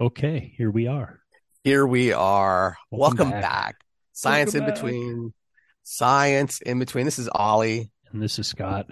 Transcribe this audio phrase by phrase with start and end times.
[0.00, 1.20] Okay, here we are.
[1.64, 2.76] Here we are.
[2.90, 3.42] Welcome Welcome, back.
[3.42, 3.76] back.
[4.12, 4.74] Science Welcome in back.
[4.76, 5.34] between.
[5.82, 7.04] Science in between.
[7.04, 7.90] This is Ollie.
[8.12, 8.86] And this is Scott.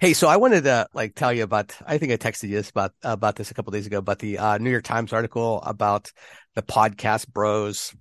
[0.00, 1.76] Hey, so I wanted to like tell you about.
[1.86, 3.98] I think I texted you this about about this a couple days ago.
[3.98, 6.12] About the uh, New York Times article about
[6.54, 7.94] the podcast bros.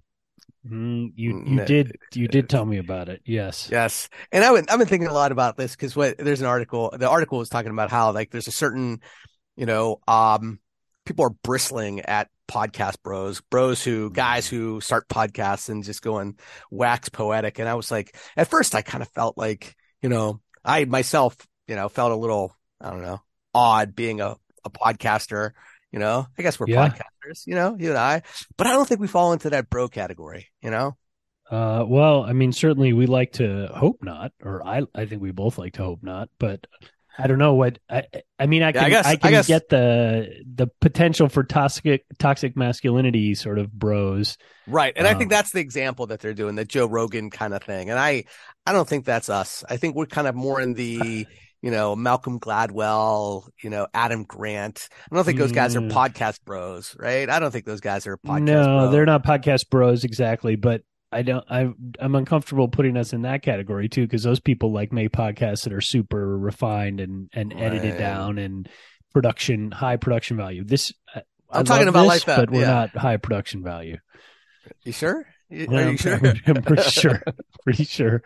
[0.67, 3.21] Mm, you Mm, you did you did tell me about it.
[3.25, 3.69] Yes.
[3.71, 6.47] Yes, and I've been I've been thinking a lot about this because what there's an
[6.47, 6.91] article.
[6.97, 9.01] The article was talking about how like there's a certain,
[9.55, 10.59] you know, um,
[11.07, 16.19] people are bristling at podcast bros, bros who guys who start podcasts and just go
[16.19, 16.39] and
[16.69, 17.59] wax poetic.
[17.59, 21.35] And I was like, at first, I kind of felt like, you know, I myself,
[21.67, 23.21] you know, felt a little, I don't know,
[23.53, 25.51] odd being a a podcaster.
[25.91, 26.89] You know, I guess we're Yeah.
[26.89, 27.47] podcasters.
[27.47, 28.21] You know, you and I,
[28.57, 30.49] but I don't think we fall into that bro category.
[30.61, 30.97] You know.
[31.49, 35.31] Uh, well, I mean, certainly we like to hope not, or I I think we
[35.31, 36.67] both like to hope not, but
[37.17, 38.03] I don't know what I
[38.37, 38.61] I mean.
[38.63, 42.05] I Yeah, can I guess- I I can guess- get the the potential for toxic
[42.19, 44.37] toxic masculinity sort of bros.
[44.67, 44.93] Right.
[44.95, 47.63] And I Um, think that's the example that they're doing, the Joe Rogan kind of
[47.63, 47.89] thing.
[47.89, 48.25] And I
[48.65, 49.63] I don't think that's us.
[49.69, 51.25] I think we're kind of more in the,
[51.63, 54.87] you know, Malcolm Gladwell, you know, Adam Grant.
[55.11, 55.91] I don't think those guys are Mm.
[55.91, 57.27] podcast bros, right?
[57.29, 58.91] I don't think those guys are podcast no, bros.
[58.91, 61.45] they're not podcast bros exactly, but I don't.
[61.49, 61.69] I
[61.99, 65.73] I'm uncomfortable putting us in that category too because those people like make podcasts that
[65.73, 68.67] are super refined and and edited down and
[69.13, 70.63] production high production value.
[70.63, 72.67] This uh, I- I I'm talking about this, like that, but we're yeah.
[72.67, 73.97] not high production value.
[74.83, 75.25] You sure?
[75.49, 76.15] You- Well, Are I'm, you sure?
[76.21, 77.23] I'm, I'm pretty sure.
[77.63, 78.21] Pretty sure.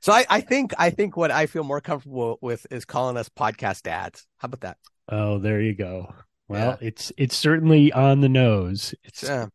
[0.00, 3.28] So I, I think I think what I feel more comfortable with is calling us
[3.28, 4.26] podcast dads.
[4.38, 4.78] How about that?
[5.10, 6.14] Oh, there you go.
[6.48, 8.94] Well, it's it's certainly on the nose.
[9.04, 9.46] It's Yeah.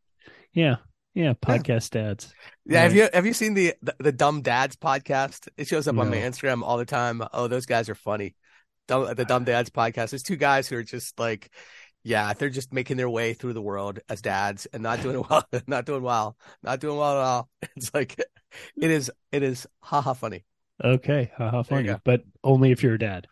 [0.54, 0.76] yeah,
[1.14, 1.34] yeah.
[1.34, 2.34] Podcast dads.
[2.66, 5.48] Yeah, have you have you seen the, the the Dumb Dads podcast?
[5.58, 7.22] It shows up on my Instagram all the time.
[7.34, 8.36] Oh, those guys are funny.
[8.88, 9.46] Dumb, the Dumb uh.
[9.46, 10.12] Dads podcast.
[10.12, 11.52] There's two guys who are just like,
[12.04, 15.46] yeah, they're just making their way through the world as dads and not doing well,
[15.68, 17.50] not doing well, not doing well at all.
[17.76, 20.44] It's like, it is, it is, haha, funny.
[20.84, 23.28] Okay, haha, funny, but only if you're a dad.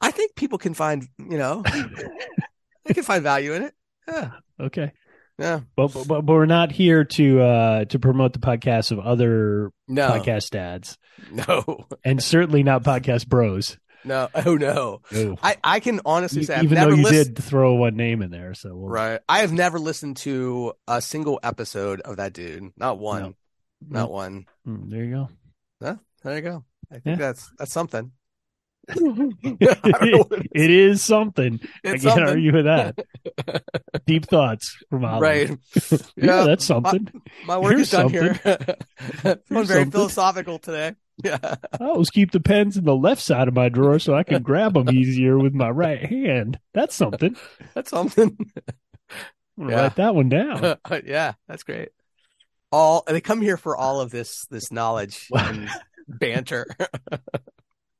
[0.00, 1.62] I think people can find, you know,
[2.84, 3.74] they can find value in it.
[4.06, 4.92] Yeah, Okay.
[5.38, 5.60] Yeah.
[5.76, 10.08] But, but but we're not here to uh to promote the podcasts of other No,
[10.10, 10.98] podcast dads,
[11.30, 13.76] no, and certainly not podcast bros.
[14.04, 14.28] no.
[14.34, 15.00] Oh no.
[15.12, 15.36] No.
[15.42, 17.34] I I can honestly say I've Even never though you listened.
[17.36, 19.20] did throw one name in there, so we'll, Right.
[19.28, 22.70] I have never listened to a single episode of that dude.
[22.76, 23.22] Not one.
[23.22, 23.34] No.
[23.88, 24.46] Not one.
[24.66, 25.28] Mm, there you go.
[26.24, 26.64] There you go.
[26.90, 27.26] I think Yeah.
[27.26, 28.10] that's that's something.
[28.90, 29.74] I go.
[29.74, 31.60] don't know what it is something.
[31.84, 32.24] I can't something.
[32.24, 32.98] argue with that.
[34.06, 35.20] Deep thoughts from Ollie.
[35.20, 35.50] Right.
[35.90, 36.44] Yeah, Yeah.
[36.44, 37.08] that's something.
[37.46, 38.38] My work Here's is done here.
[38.44, 39.90] I'm very something.
[39.90, 40.94] philosophical today.
[41.22, 41.38] Yeah.
[41.42, 44.42] I always keep the pens in the left side of my drawer so I can
[44.42, 46.58] grab them easier with my right hand.
[46.74, 47.36] That's something.
[47.74, 48.36] That's something.
[49.56, 49.64] Yeah.
[49.82, 50.64] write that one down.
[50.64, 51.88] Uh, yeah, that's great.
[52.70, 55.68] All they come here for all of this this knowledge and
[56.06, 56.66] banter.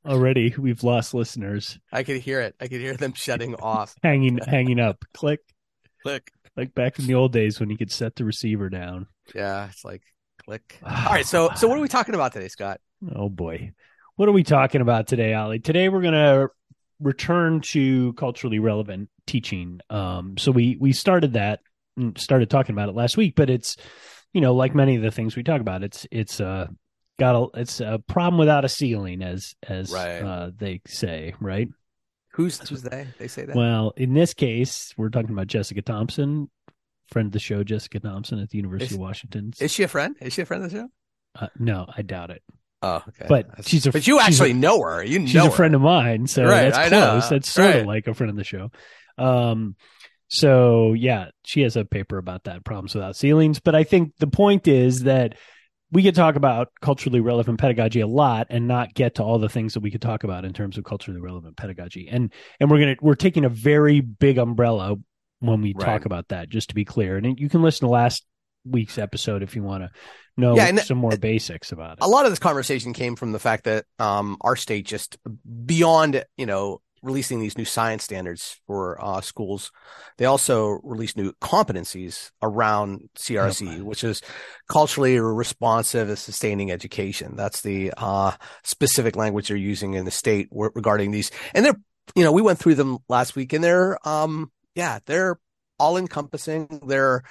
[0.09, 1.79] Already, we've lost listeners.
[1.93, 2.55] I could hear it.
[2.59, 3.95] I could hear them shutting off.
[4.03, 5.05] hanging hanging up.
[5.13, 5.41] Click.
[6.03, 6.33] Click.
[6.57, 9.07] Like back in the old days when you could set the receiver down.
[9.35, 10.03] Yeah, it's like
[10.45, 10.79] click.
[10.83, 12.81] All right, so so what are we talking about today, Scott?
[13.15, 13.73] Oh boy.
[14.17, 15.61] What are we talking about today, Ollie?
[15.61, 16.49] Today we're gonna
[17.01, 19.81] return to culturally relevant teaching.
[19.91, 21.61] Um so we we started that
[21.99, 23.77] and started talking about it last week, but it's
[24.33, 26.67] you know, like many of the things we talk about, it's it's uh
[27.19, 30.21] got a it's a problem without a ceiling as as Right.
[30.21, 31.69] uh they say, right?
[32.33, 33.09] Who's who's they?
[33.19, 33.57] They say that.
[33.57, 36.49] Well, in this case, we're talking about Jessica Thompson,
[37.09, 39.53] friend of the show, Jessica Thompson at the University Is- of Washington.
[39.61, 40.15] Is she a friend?
[40.21, 40.89] Is she a friend of the show?
[41.35, 42.43] Uh, no, I doubt it.
[42.81, 43.27] Oh, okay.
[43.29, 45.03] But That's- she's a- but you she's a- actually know her.
[45.05, 45.77] You know She's know a friend her.
[45.79, 47.11] of mine, so Right, that's I know.
[47.11, 47.29] close.
[47.29, 48.71] That's sort of like a friend of the show.
[49.19, 49.75] Um,
[50.29, 53.59] so yeah, she has a paper about that problems without ceilings.
[53.61, 55.35] But I think the point is that
[55.91, 59.49] we could talk about culturally relevant pedagogy a lot and not get to all the
[59.49, 62.09] things that we could talk about in terms of culturally relevant pedagogy.
[62.11, 64.97] And and we're gonna we're taking a very big umbrella
[65.41, 65.85] when we Right.
[65.87, 67.17] talk about that, just to be clear.
[67.17, 68.27] And you can listen to last
[68.65, 69.91] week's episode if you want to
[70.37, 71.99] know Yeah, and- some more basics about it.
[72.05, 75.17] a lot of this conversation came from the fact that um, our state just
[75.65, 79.71] beyond you know releasing these new science standards for uh, schools,
[80.17, 84.23] they also released new competencies around CRSE, which is
[84.69, 87.37] culturally responsive and sustaining education.
[87.37, 88.33] That's the uh,
[88.65, 91.81] specific language they're using in the state w- regarding these, and they're
[92.15, 95.39] you know we went through them last week, and they're um yeah they're
[95.79, 96.81] all encompassing.
[96.87, 97.23] They're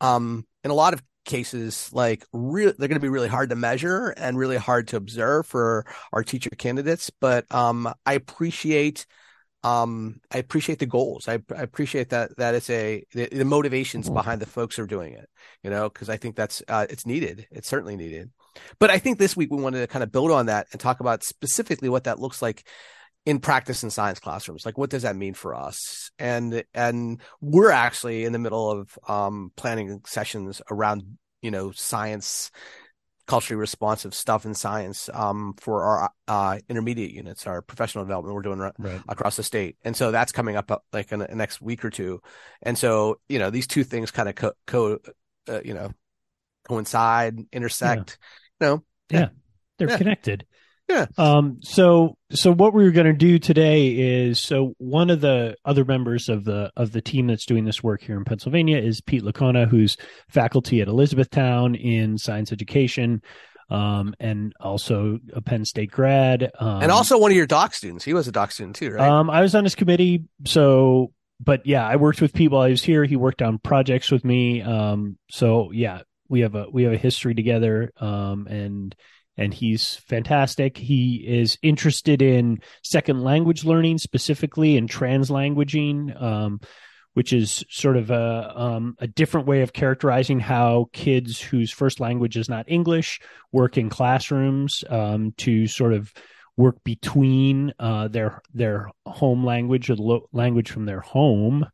[0.00, 3.56] um in a lot of cases like real they're going to be really hard to
[3.56, 9.06] measure and really hard to observe for our teacher candidates but um i appreciate
[9.64, 11.26] um, I appreciate the goals.
[11.26, 14.86] I, I appreciate that that it's a the, the motivations behind the folks who are
[14.86, 15.28] doing it.
[15.62, 17.46] You know, because I think that's uh, it's needed.
[17.50, 18.30] It's certainly needed.
[18.78, 21.00] But I think this week we wanted to kind of build on that and talk
[21.00, 22.68] about specifically what that looks like
[23.26, 24.66] in practice in science classrooms.
[24.66, 26.10] Like, what does that mean for us?
[26.18, 32.50] And and we're actually in the middle of um, planning sessions around you know science
[33.26, 38.42] culturally responsive stuff in science um, for our uh, intermediate units, our professional development we're
[38.42, 39.00] doing right Right.
[39.08, 39.76] across the state.
[39.82, 42.20] And so that's coming up uh, like in the next week or two.
[42.62, 44.98] And so, you know, these two things kind of co, co
[45.48, 45.92] uh, you know,
[46.68, 48.18] coincide, intersect,
[48.60, 49.28] you know, Yeah.
[49.78, 49.98] They're Yeah.
[49.98, 50.46] connected.
[50.88, 51.06] Yeah.
[51.16, 51.60] Um.
[51.62, 55.84] So so what we are going to do today is so one of the other
[55.84, 59.22] members of the of the team that's doing this work here in Pennsylvania is Pete
[59.22, 59.96] Licona, who's
[60.28, 63.22] faculty at Elizabethtown in science education,
[63.70, 66.50] um, and also a Penn State grad.
[66.58, 68.04] Um, and also one of your doc students.
[68.04, 69.08] He was a doc student too, right?
[69.08, 72.70] Um, I was on his committee, so but yeah, I worked with Pete while I
[72.70, 73.04] was here.
[73.04, 74.62] He worked on projects with me.
[74.62, 77.90] Um, so yeah, we have a we have a history together.
[77.98, 78.94] Um, and
[79.36, 80.76] and he's fantastic.
[80.76, 86.20] He is interested in second language learning, specifically in translanguaging.
[86.20, 86.60] Um,
[87.14, 92.00] which is sort of a um, a different way of characterizing how kids whose first
[92.00, 93.20] language is not English
[93.52, 96.12] work in classrooms um, to sort of
[96.56, 101.66] work between uh, their their home language or the lo- language from their home,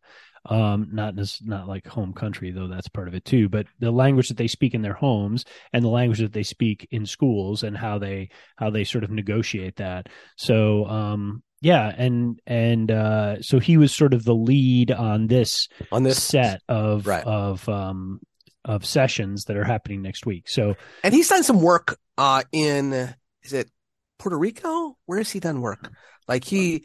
[0.47, 3.91] um, not as not like home country though that's part of it too, but the
[3.91, 7.63] language that they speak in their homes and the language that they speak in schools
[7.63, 10.09] and how they how they sort of negotiate that.
[10.37, 15.69] So um, yeah, and and uh, so he was sort of the lead on this
[15.93, 17.25] on this set of Right.
[17.25, 18.21] of um,
[18.65, 20.49] of sessions that are happening next week.
[20.49, 23.71] So And he's done some work uh in is it
[24.19, 24.97] Puerto Rico?
[25.07, 25.91] Where has he done work?
[26.29, 26.85] Like he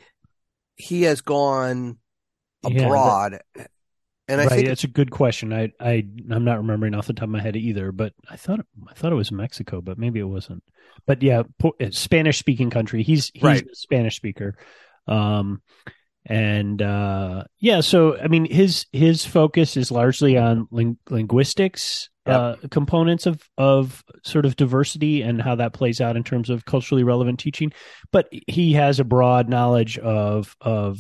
[0.76, 2.00] he has gone
[2.74, 2.90] Yeah,
[3.30, 3.70] that-
[4.28, 5.54] and I right, think it's a good question.
[5.54, 8.62] I I I'm not remembering off the top of my head either, but I thought
[8.90, 10.64] I thought it was Mexico, but maybe it wasn't.
[11.06, 11.44] But yeah,
[11.92, 13.04] Spanish speaking country.
[13.04, 13.64] He's he's Right.
[13.64, 14.56] a Spanish speaker.
[15.08, 15.62] Um
[16.26, 22.36] and uh yeah, so I mean his his focus is largely on ling- linguistics Yep.
[22.64, 26.66] uh components of of sort of diversity and how that plays out in terms of
[26.66, 27.72] culturally relevant teaching,
[28.12, 30.98] but he has a broad knowledge of of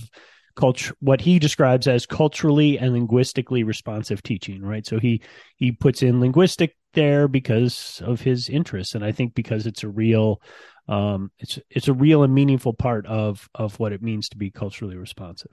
[0.56, 5.22] culture what he describes as culturally and linguistically responsive teaching right so he
[5.57, 9.90] he puts in linguistic there because of his interests and i think because it's a
[9.90, 10.42] real
[10.88, 14.50] um it's it's a real and meaningful part of of what it means to be
[14.50, 15.52] culturally responsive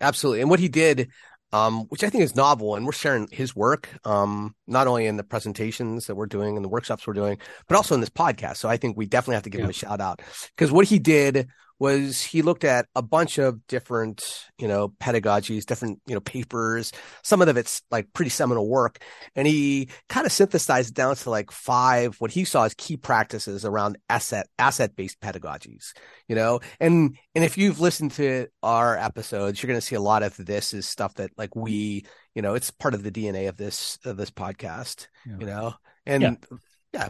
[0.00, 0.40] Absolutely.
[0.40, 1.08] And what he did,
[1.52, 5.16] um, which I think is novel, and we're sharing his work, um, not only in
[5.16, 8.56] the presentations that we're doing and the workshops we're doing, but also in this podcast.
[8.56, 10.20] So I think we definitely have to give him a shout out
[10.56, 11.48] because what he did
[11.84, 16.92] was he looked at a bunch of different, you know, pedagogies, different, you know, papers.
[17.22, 19.02] Some of it's like pretty seminal work.
[19.36, 22.96] And he kind of synthesized it down to like five, what he saw as key
[22.96, 25.92] practices around asset, asset based pedagogies,
[26.26, 30.00] you know, and, and if you've listened to our episodes, you're going to see a
[30.00, 33.48] lot of this is stuff that like we, you know, it's part of the DNA
[33.50, 35.36] of this, of this podcast, Yeah.
[35.38, 35.74] you know,
[36.06, 36.36] and Yeah.
[36.94, 37.08] yeah.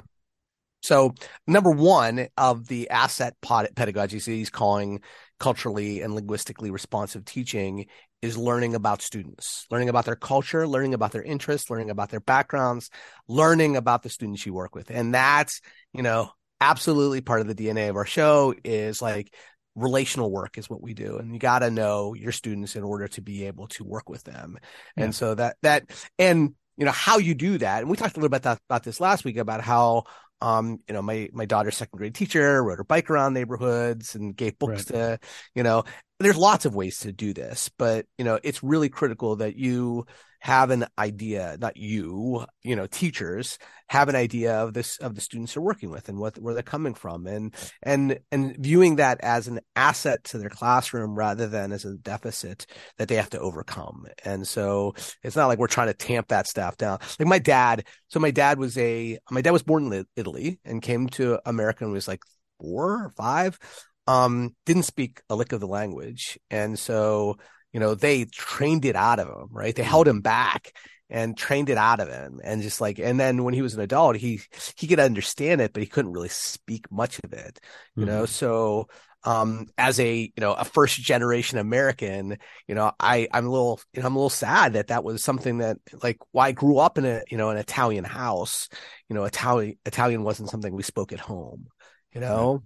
[0.84, 1.14] So
[1.46, 5.00] number one of the asset pedagogies that he's calling
[5.40, 7.86] culturally and linguistically responsive teaching
[8.20, 12.20] is learning about students, learning about their culture, learning about their interests, learning about their
[12.20, 12.91] backgrounds,
[13.29, 14.91] learning about the students you work with.
[14.91, 15.62] And that's,
[15.94, 19.34] you know, absolutely part of the DNA of our show is like
[19.74, 21.17] relational work is what we do.
[21.17, 24.22] And you got to know your students in order to be able to work with
[24.24, 24.58] them.
[24.98, 25.05] Yeah.
[25.05, 27.81] And so that, that, and, you know, how you do that.
[27.81, 30.05] And we talked a little bit about, that, about this last week about how,
[30.44, 34.36] um, you know, my, my daughter's second grade teacher rode her bike around neighborhoods and
[34.36, 35.19] gave books to,
[35.55, 35.84] you know,
[36.20, 40.05] there's lots of ways to do this, but, you know, it's really critical that you
[40.44, 43.58] have an idea, not you, you know, teachers
[43.89, 46.63] have an idea of this, of the students they're working with and what, where they're
[46.63, 51.72] coming from and, and, and viewing that as an asset to their classroom rather than
[51.72, 52.67] as a deficit
[52.98, 54.05] that they have to overcome.
[54.22, 56.98] And so it's not like we're trying to tamp that stuff down.
[57.19, 60.82] Like my dad, so my dad was a, my dad was born in Italy and
[60.82, 62.20] came to America and was like
[62.60, 63.58] four or five.
[64.06, 66.39] Um, didn't speak a lick of the language.
[66.51, 67.39] And so,
[67.74, 69.74] you know, they trained it out of him, right?
[69.74, 70.72] They held him back
[71.10, 72.40] and trained it out of him.
[72.43, 74.40] And just like, and then when he was an adult, he,
[74.76, 77.58] he could understand it, but he couldn't really speak much of it,
[77.96, 78.26] you know?
[78.26, 78.86] So,
[79.24, 82.38] um, as a, you know, a first generation American,
[82.69, 85.24] you know, I, I'm a little, you know, I'm a little sad that that was
[85.24, 88.69] something that like, why I grew up in a, you know, an Italian house,
[89.08, 91.66] you know, Italian, Italian wasn't something we spoke at home,
[92.14, 92.62] you know?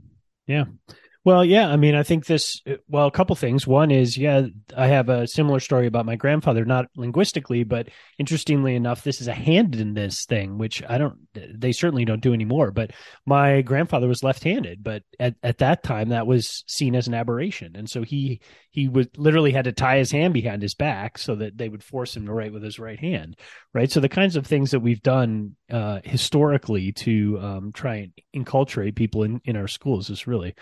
[1.28, 2.62] Well, yeah, I mean, I think this.
[2.88, 3.66] Well, a couple things.
[3.66, 8.74] One is, yeah, I have a similar story about my grandfather, not linguistically, but interestingly
[8.74, 11.18] enough, this is a handedness thing, which I don't.
[11.34, 12.70] They certainly don't do anymore.
[12.70, 12.92] But
[13.26, 17.76] my grandfather was left-handed, but at at that time, that was seen as an aberration,
[17.76, 21.34] and so he he would literally had to tie his hand behind his back so
[21.34, 23.36] that they would force him to write with his right hand,
[23.74, 23.92] right?
[23.92, 28.96] So the kinds of things that we've done uh, historically to um, try and inculturate
[28.96, 30.54] people in in our schools is really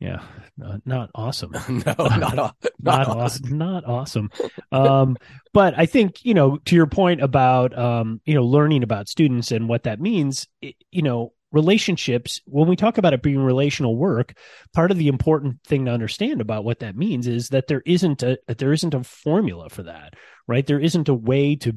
[0.00, 0.22] yeah,
[0.56, 1.52] not, not awesome.
[1.68, 3.58] no, not, not, not awesome.
[3.58, 4.30] Not awesome.
[4.72, 5.16] Um,
[5.52, 9.52] but I think you know to your point about um, you know learning about students
[9.52, 10.48] and what that means.
[10.62, 12.40] It, you know, relationships.
[12.46, 14.34] When we talk about it being relational work,
[14.72, 18.22] part of the important thing to understand about what that means is that there isn't
[18.22, 20.14] a there isn't a formula for that.
[20.48, 20.66] Right?
[20.66, 21.76] There isn't a way to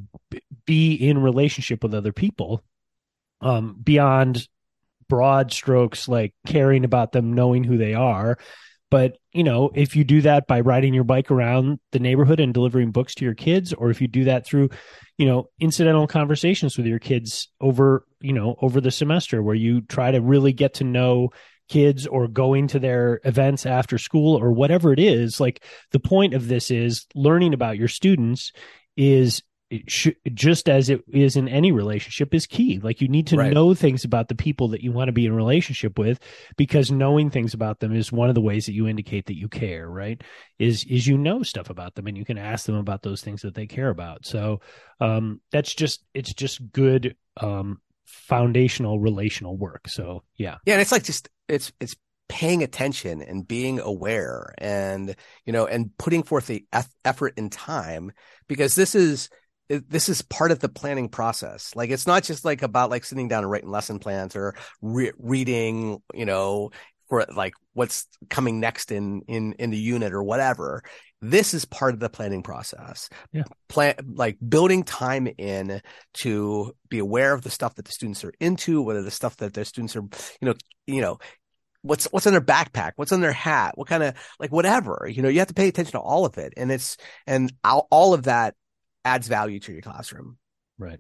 [0.66, 2.64] be in relationship with other people
[3.42, 4.48] um, beyond
[5.08, 8.38] broad strokes like caring about them knowing who they are.
[8.90, 12.54] But you know if you do that by riding your bike around the neighborhood and
[12.54, 14.70] delivering books to your kids or if you do that through
[15.18, 19.82] you know incidental conversations with your kids over you know over the semester where you
[19.82, 21.30] try to really get to know
[21.70, 26.34] kids or going to their events after school or whatever it is like the point
[26.34, 28.52] of this is learning about your students
[28.96, 29.42] is
[30.34, 32.80] just as it is in any relationship is key.
[32.80, 33.54] Like you need to right.
[33.54, 36.20] know things about the people that you want to be in relationship with
[36.58, 39.48] because knowing things about them is one of the ways that you indicate that you
[39.48, 40.22] care right?
[40.60, 43.42] Is is you know stuff about them and you can ask them about those things
[43.42, 44.26] that they care about.
[44.26, 44.62] So
[45.00, 49.88] um that's just it's just good um foundational relational work.
[49.88, 50.58] So yeah.
[50.66, 51.96] Yeah and it's like just it's it's
[52.30, 55.16] paying attention and being aware and
[55.46, 56.66] you know and putting forth the
[57.06, 58.12] effort and time
[58.48, 59.30] because this is
[59.70, 61.76] this is part of the planning process.
[61.76, 65.14] Like it's not just like about like sitting down and writing lesson plans or re-
[65.18, 66.72] reading, you know,
[67.10, 70.84] for like what's coming next in in in the unit or whatever.
[71.22, 73.10] This is part of the planning process.
[73.32, 73.44] Yeah.
[73.70, 75.82] Plan like building time in
[76.16, 79.54] to be aware of the stuff that the students are into, whether the stuff that
[79.54, 80.56] their students are, you know,
[80.86, 81.20] you know,
[81.84, 85.22] what's what's in their backpack what's on their hat what kind of like whatever you
[85.22, 86.96] know you have to pay attention to all of it and it's
[87.28, 88.56] and all, all of that
[89.06, 90.38] adds value to your classroom.
[90.78, 91.00] Right.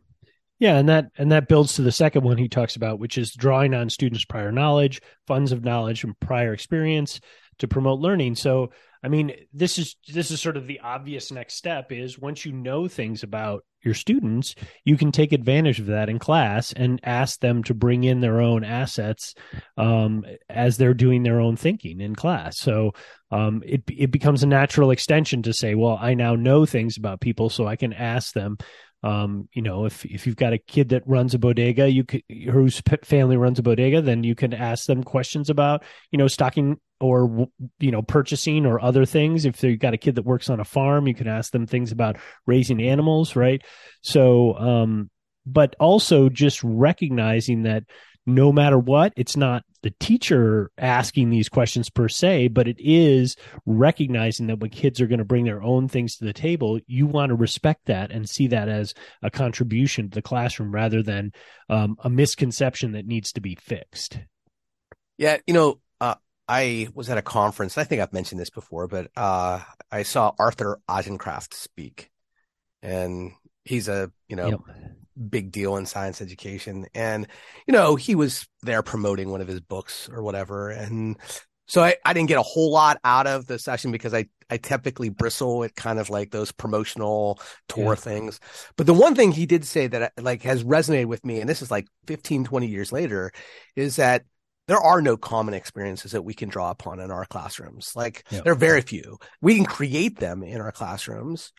[0.60, 3.34] Yeah, and that and that builds to the second one he talks about, which is
[3.34, 7.20] drawing on students' prior knowledge, funds of knowledge, and prior experience
[7.60, 8.36] to promote learning.
[8.36, 8.72] So,
[9.04, 12.54] I mean, this is this is sort of the obvious next step is once you
[12.54, 14.56] know things about your students,
[14.86, 18.40] you can take advantage of that in class and ask them to bring in their
[18.40, 19.36] own assets
[19.76, 22.58] um, as they're doing their own thinking in class.
[22.58, 22.94] So
[23.30, 27.20] um, it it becomes a natural extension to say, well, I now know things about
[27.20, 28.58] people, so I can ask them.
[29.04, 32.24] Um, you know, if if you've got a kid that runs a bodega, you could,
[32.30, 36.80] whose family runs a bodega, then you can ask them questions about you know stocking
[37.00, 37.48] or
[37.80, 39.46] you know purchasing or other things.
[39.46, 41.92] If you've got a kid that works on a farm you can ask them things
[41.92, 43.62] about raising animals right?
[44.02, 45.10] So um
[45.46, 47.84] but also just recognizing that
[48.26, 53.36] no matter what it's not the teacher asking these questions per se but it is
[53.66, 57.06] recognizing that when kids are going to bring their own things to the table you
[57.06, 61.32] want to respect that and see that as a contribution to the classroom rather than
[61.70, 64.18] um, a misconception that needs to be fixed
[65.18, 65.80] yeah you know
[66.48, 67.78] I was at a conference.
[67.78, 69.62] I think I've mentioned this before, but uh,
[69.92, 72.10] I saw Arthur Eisenkraft speak,
[72.82, 73.32] and
[73.64, 74.60] he's a you know yep.
[75.30, 77.28] Big deal in science education, and
[77.68, 81.18] you know he was there promoting one of his books or whatever, and
[81.68, 84.58] so I, I didn't get a whole lot out of the session because I I
[84.58, 87.96] typically bristle at kind of like those promotional tour yeah.
[87.96, 88.40] things.
[88.76, 91.62] But the one thing he did say that like has resonated with me, and this
[91.62, 93.32] is like 15, 20 years later,
[93.76, 94.26] is that
[94.68, 97.94] there are no common experiences that we can draw upon in our classrooms.
[97.96, 98.42] Like yeah.
[98.42, 99.18] there are very few.
[99.42, 101.52] We can create them in our classrooms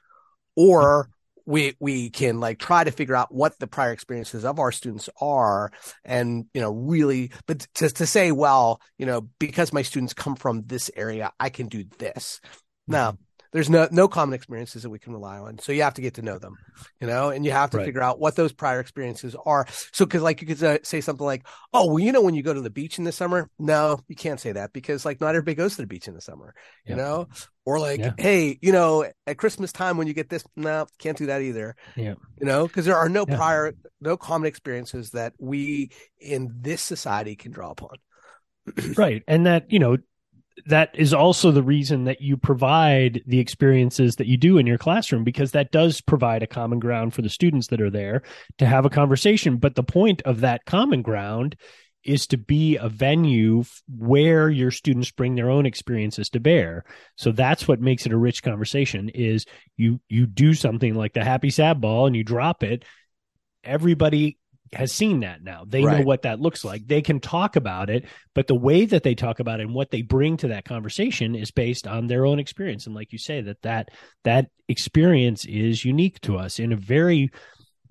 [0.57, 1.11] or
[1.47, 5.09] we we can like try to figure out what the prior experiences of our students
[5.21, 5.71] are
[6.05, 10.37] and you know really but to to say well, you know, because my students come
[10.37, 12.41] from this area, I can do this.
[12.45, 12.93] Mm-hmm.
[12.93, 13.19] Now,
[13.55, 15.61] there's no no common experiences that we can rely on.
[15.61, 16.57] So you have to get to know them,
[17.01, 17.87] you know, and you have to right.
[17.87, 19.67] figure out what those prior experiences are.
[19.93, 22.53] So because like you could say something like, "Oh, well, you know, when you go
[22.53, 25.55] to the beach in the summer." No, you can't say that because like not everybody
[25.55, 26.53] goes to the beach in the summer,
[26.85, 27.29] you know.
[27.65, 28.13] Or like, yeah.
[28.19, 31.77] hey, you know, at Christmas time when you get this, no, can't do that either.
[31.95, 33.37] Yeah, you know, because there are no yeah.
[33.37, 37.99] prior, no common experiences that we in this society can draw upon.
[38.97, 39.97] right, and that you know
[40.67, 44.79] that is also the reason that you provide the experiences that you do in your
[44.79, 48.23] classroom because that does provide a common ground for the students that are there
[48.59, 51.57] to have a conversation but the point of that common ground
[52.05, 56.85] is to be a venue where your students bring their own experiences to bear.
[57.17, 59.47] So that's what makes it a rich conversation is
[59.77, 62.85] you you do something like the happy sad ball and you drop it.
[63.65, 64.39] Everybody
[64.75, 65.65] has seen that now.
[65.67, 65.99] They right.
[65.99, 66.87] know what that looks like.
[66.87, 68.05] They can talk about it,
[68.35, 71.35] but the way that they talk about it and what they bring to that conversation
[71.35, 72.87] is based on their own experience.
[72.87, 73.89] And like you say, that that
[74.25, 77.31] that experience is unique to us in a very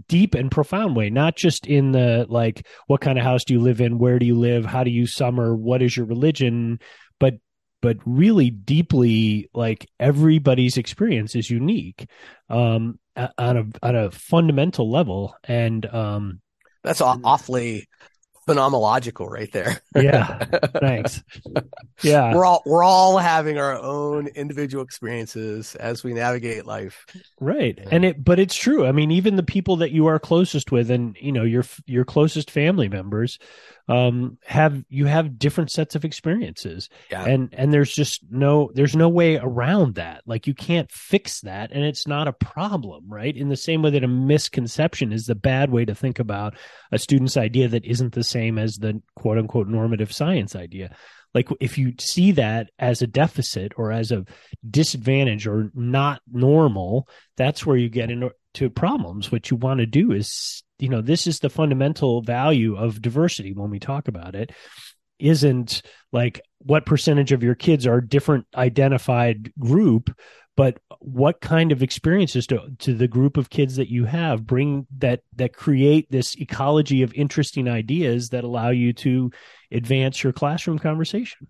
[0.08, 3.60] deep and profound way, not just in the like, what kind of house do you
[3.60, 3.98] live in?
[3.98, 4.66] Where do you live?
[4.66, 5.56] How do you summer?
[5.56, 6.80] What is your religion?
[7.20, 7.36] But
[7.82, 12.08] but really deeply like everybody's experience is unique
[12.50, 12.98] um
[13.38, 16.40] on a on a fundamental level and um
[16.84, 17.22] that's mm.
[17.24, 17.88] awfully
[18.48, 19.82] phenomenological right there.
[19.96, 20.38] yeah.
[20.80, 21.24] Thanks.
[22.02, 22.36] Yeah.
[22.36, 27.06] We're all we're all having our own individual experiences as we navigate life.
[27.40, 27.80] Right.
[27.92, 28.86] And it but it's true.
[28.86, 32.06] I mean even the people that you are closest with and you know your your
[32.06, 33.40] closest family members
[33.90, 36.90] um have you have different sets of experiences.
[37.12, 37.26] Yeah.
[37.26, 40.22] and and there's just no there's no way around that.
[40.26, 43.36] Like you can't fix that and it's not a problem right?
[43.36, 46.56] In the same way that a misconception is the bad way to think about
[46.92, 50.96] a student's idea that isn't the same as the quote unquote normative science idea.
[51.34, 54.26] Like if you see that as a deficit or as a
[54.70, 59.32] disadvantage or not normal that's where you get into problems.
[59.32, 63.54] What you want to do is you know this is the fundamental value of diversity
[63.54, 64.52] when we talk about it
[65.20, 70.10] isn't like what percentage of your kids are different identified group
[70.56, 74.86] but what kind of experiences to to the group of kids that you have bring
[75.00, 79.32] that that create this ecology of interesting ideas that allow you to
[79.72, 81.48] advance your classroom conversation?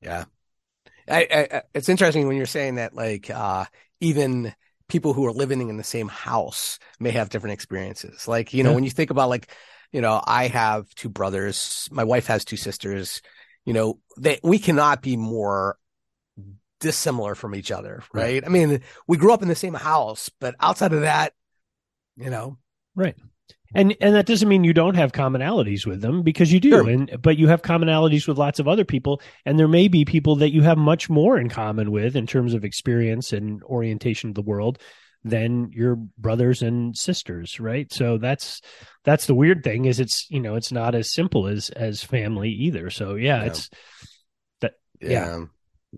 [0.00, 0.24] Yeah.
[1.06, 3.64] I, I, it's interesting when you're saying that like uh,
[4.00, 4.54] even
[4.88, 8.28] people who are living in the same house may have different experiences.
[8.28, 8.74] Like, you know, yeah.
[8.74, 9.50] when you think about like,
[9.92, 13.22] you know, I have two brothers, my wife has two sisters,
[13.64, 15.78] you know, they, we cannot be more
[16.80, 18.22] dissimilar from each other, right?
[18.22, 18.44] right?
[18.44, 21.32] I mean, we grew up in the same house, but outside of that,
[22.16, 22.58] you know,
[22.94, 23.16] right.
[23.74, 26.70] And and that doesn't mean you don't have commonalities with them because you do.
[26.70, 26.88] Sure.
[26.88, 30.36] And but you have commonalities with lots of other people and there may be people
[30.36, 34.34] that you have much more in common with in terms of experience and orientation of
[34.34, 34.78] the world
[35.24, 37.90] than your brothers and sisters, right?
[37.92, 38.60] So that's
[39.04, 42.50] that's the weird thing is it's, you know, it's not as simple as as family
[42.50, 42.90] either.
[42.90, 43.46] So yeah, yeah.
[43.46, 43.70] it's
[44.60, 45.10] that yeah.
[45.10, 45.44] yeah.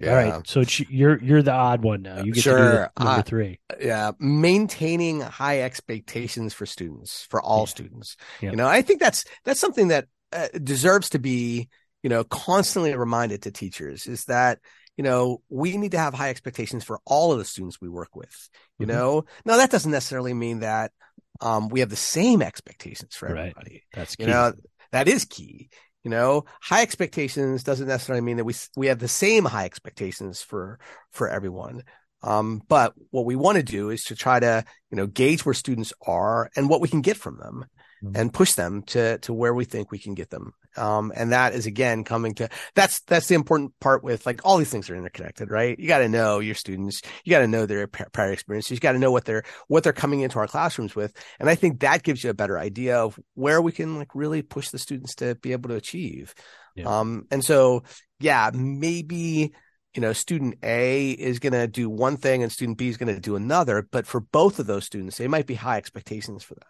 [0.01, 0.11] Yeah.
[0.11, 0.47] All right.
[0.47, 2.23] So you're you're the odd one now.
[2.23, 2.57] You get sure.
[2.57, 3.61] to do the number uh, three.
[3.81, 4.13] Yeah.
[4.19, 7.67] Maintaining high expectations for students, for all yeah.
[7.67, 8.17] students.
[8.41, 8.51] Yeah.
[8.51, 11.69] You know, I think that's that's something that uh, deserves to be,
[12.03, 14.59] you know, constantly reminded to teachers is that
[14.97, 18.15] you know we need to have high expectations for all of the students we work
[18.15, 18.49] with.
[18.79, 18.97] You mm-hmm.
[18.97, 20.93] know, now that doesn't necessarily mean that
[21.41, 23.71] um, we have the same expectations for everybody.
[23.71, 23.83] Right.
[23.95, 24.25] That's key.
[24.25, 24.53] You know,
[24.93, 25.69] that is key.
[26.07, 30.41] You know, high expectations doesn't necessarily mean that we we have the same high expectations
[30.41, 30.79] for
[31.11, 31.83] for everyone.
[32.23, 35.53] Um, but what we want to do is to try to you know gauge where
[35.53, 37.65] students are and what we can get from them,
[38.03, 38.17] mm-hmm.
[38.17, 40.53] and push them to to where we think we can get them.
[40.77, 44.59] Um, and that is again coming to that's that's the important part with like all
[44.59, 45.79] these things are interconnected, right?
[45.79, 48.93] You got to know your students, you got to know their prior experiences, you got
[48.93, 52.03] to know what they're what they're coming into our classrooms with, and I think that
[52.03, 55.35] gives you a better idea of where we can like really push the students to
[55.37, 56.35] be able to achieve.
[56.75, 57.01] Yeah.
[57.01, 57.85] Um, and so
[58.21, 59.53] yeah, maybe
[59.97, 63.15] you know, student A is going to do one thing and student B is going
[63.15, 63.89] to do another.
[63.91, 66.69] But for both of those students, they might be high expectations for them,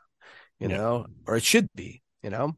[0.59, 0.77] you yeah.
[0.77, 2.57] know, or it should be, you know?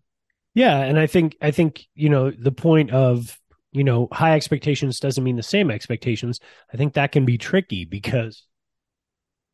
[0.55, 3.39] Yeah, and I think I think you know the point of
[3.71, 6.41] you know high expectations doesn't mean the same expectations.
[6.73, 8.45] I think that can be tricky because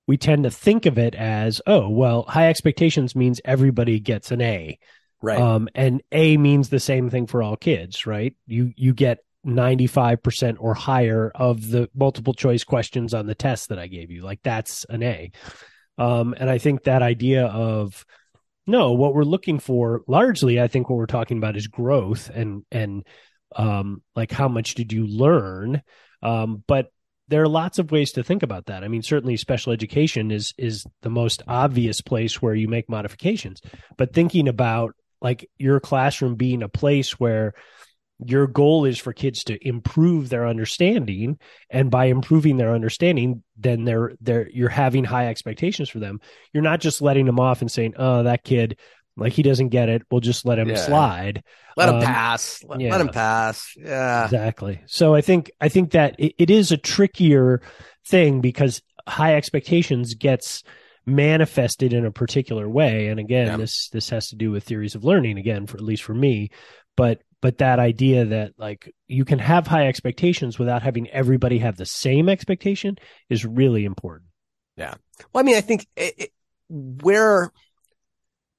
[0.07, 4.40] we tend to think of it as oh well high expectations means everybody gets an
[4.40, 4.78] A.
[5.20, 5.40] Right.
[5.40, 8.35] Um, and A means the same thing for all kids, right?
[8.46, 13.78] You you get 95% or higher of the multiple choice questions on the test that
[13.78, 14.22] I gave you.
[14.22, 15.33] Like that's an A.
[15.98, 18.04] Um, and I think that idea of
[18.66, 22.64] no, what we're looking for largely, I think what we're talking about is growth and
[22.70, 23.07] and
[23.55, 25.83] um, like how much did you learn?
[26.22, 26.90] Um, but
[27.29, 28.85] there are lots of ways to think about that.
[28.85, 33.61] I mean, certainly special education is is the most obvious place where you make modifications.
[33.96, 37.55] But thinking about like your classroom being a place where
[38.24, 43.85] your goal is for kids to improve their understanding and by improving their understanding then
[43.85, 46.20] they're they're you're having high expectations for them.
[46.53, 48.79] You're not just letting them off and saying oh that kid
[49.16, 50.03] like he doesn't get it.
[50.11, 50.77] We'll just let him yeah.
[50.77, 51.44] slide.
[51.77, 52.64] Let him um, pass.
[52.64, 52.90] Let, yeah.
[52.90, 53.72] let, him pass.
[53.77, 54.24] Yeah.
[54.24, 54.81] Exactly.
[54.87, 57.62] So i think i think that it, it is a trickier
[58.07, 60.62] thing because high expectations gets
[61.07, 63.09] manifested in a particular way.
[63.09, 63.57] And again yeah.
[63.57, 66.50] this this has to do with theories of learning again for at least for me.
[66.96, 71.76] But but that idea that like you can have high expectations without having everybody have
[71.76, 72.96] the same expectation
[73.28, 74.30] is really important.
[74.78, 74.94] Yeah.
[75.30, 76.33] Well, I mean, I think it, it,
[76.70, 77.52] where,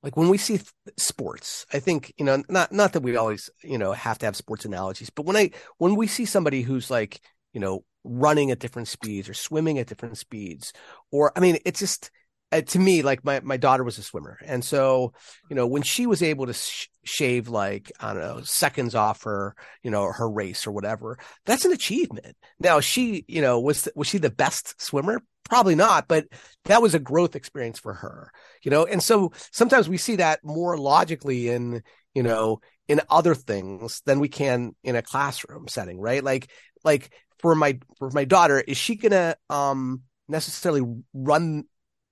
[0.03, 0.59] like when we see
[0.97, 4.35] sports, I think, you know, not, not that we always, you know, have to have
[4.35, 7.21] sports analogies, but when I, when we see somebody who's like,
[7.53, 10.73] you know, running at different speeds or swimming at different speeds,
[11.11, 12.11] or, I mean, it's just,
[12.51, 14.37] uh, to me, like my, my daughter was a swimmer.
[14.45, 15.13] And so,
[15.49, 19.23] you know, when she was able to sh- shave like, I don't know, seconds off
[19.23, 22.37] her, you know, her race or whatever, that's an achievement.
[22.59, 25.21] Now she, you know, was, was she the best swimmer?
[25.43, 26.25] Probably not, but
[26.65, 28.31] that was a growth experience for her,
[28.63, 28.85] you know?
[28.85, 34.19] And so sometimes we see that more logically in, you know, in other things than
[34.19, 36.23] we can in a classroom setting, right?
[36.23, 36.49] Like,
[36.83, 40.81] like for my, for my daughter, is she gonna, um, necessarily
[41.13, 41.65] run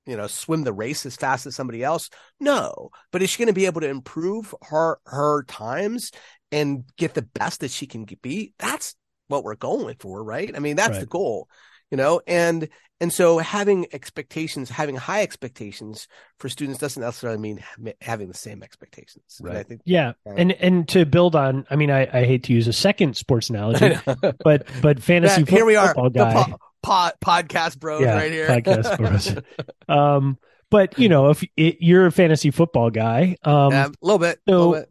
[0.06, 2.10] you know, swim the race as fast as somebody else?
[2.40, 2.90] No.
[3.12, 6.12] But is she going to be able to improve her her times
[6.52, 8.54] and get the best that she can be?
[8.60, 8.96] That's
[9.28, 10.52] what we're going for, right?
[10.56, 11.00] I mean, that's right.
[11.02, 11.48] the goal,
[11.90, 16.08] you know, and and so having expectations, having high expectations
[16.40, 17.62] for students doesn't necessarily mean
[18.00, 19.42] having the same expectations.
[19.42, 19.58] Right.
[19.58, 20.14] I think, yeah.
[20.26, 23.50] and and to build on, I mean, I, I hate to use a second sports
[23.50, 23.98] analogy,
[24.44, 28.48] but but fantasy yeah, here we are, guy, pod, podcast bros yeah, right here.
[28.48, 28.98] podcast
[29.88, 29.98] bros.
[29.98, 30.38] um,
[30.70, 34.40] but you know, if it, you're a fantasy football guy, um, yeah, a little bit,
[34.48, 34.90] so, little bit.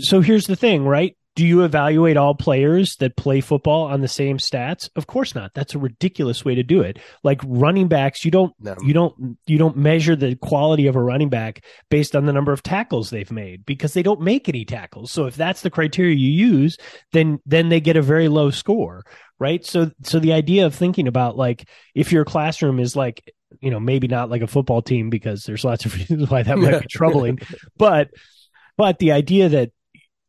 [0.00, 1.16] so here's the thing, right?
[1.36, 4.88] Do you evaluate all players that play football on the same stats?
[4.94, 5.52] Of course not.
[5.54, 6.98] That's a ridiculous way to do it.
[7.24, 8.76] Like running backs, you don't no.
[8.82, 12.52] you don't you don't measure the quality of a running back based on the number
[12.52, 15.10] of tackles they've made because they don't make any tackles.
[15.10, 16.76] So if that's the criteria you use,
[17.12, 19.02] then then they get a very low score
[19.40, 23.70] right so so the idea of thinking about like if your classroom is like you
[23.70, 26.80] know maybe not like a football team because there's lots of reasons why that might
[26.80, 27.38] be troubling
[27.76, 28.10] but
[28.76, 29.70] but the idea that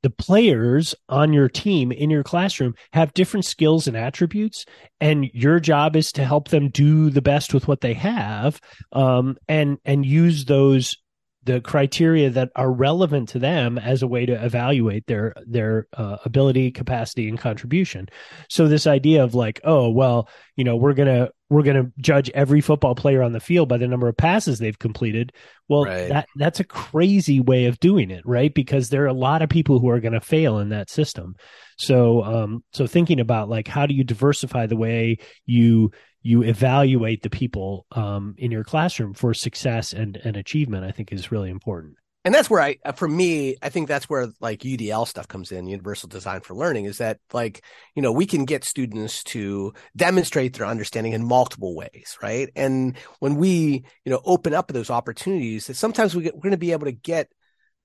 [0.05, 4.63] the players on your team in your classroom have different skills and attributes
[5.01, 9.35] and your job is to help them do the best with what they have um,
[9.47, 10.95] and and use those
[11.45, 16.17] the criteria that are relevant to them as a way to evaluate their their uh,
[16.25, 18.09] ability capacity and contribution.
[18.49, 22.61] So this idea of like oh well you know we're gonna we're gonna judge every
[22.61, 25.31] football player on the field by the number of passes they've completed.
[25.69, 26.09] Well right.
[26.09, 28.53] that that's a crazy way of doing it right?
[28.53, 31.35] Because there are a lot of people who are going to fail in that system.
[31.77, 35.91] So um so thinking about like how do you diversify the way you
[36.25, 41.13] you evaluate the people um, in your classroom for success and, and achievement, I think
[41.13, 41.97] is really important.
[42.23, 45.51] And that's where I, uh, for me, I think that's where like UDL stuff comes
[45.51, 49.73] in, Universal Design for Learning, is that like, you know, we can get students to
[49.95, 52.49] demonstrate their understanding in multiple ways, right?
[52.55, 56.51] And when we, you know, open up those opportunities, that sometimes we get, we're going
[56.53, 57.29] to be able to get,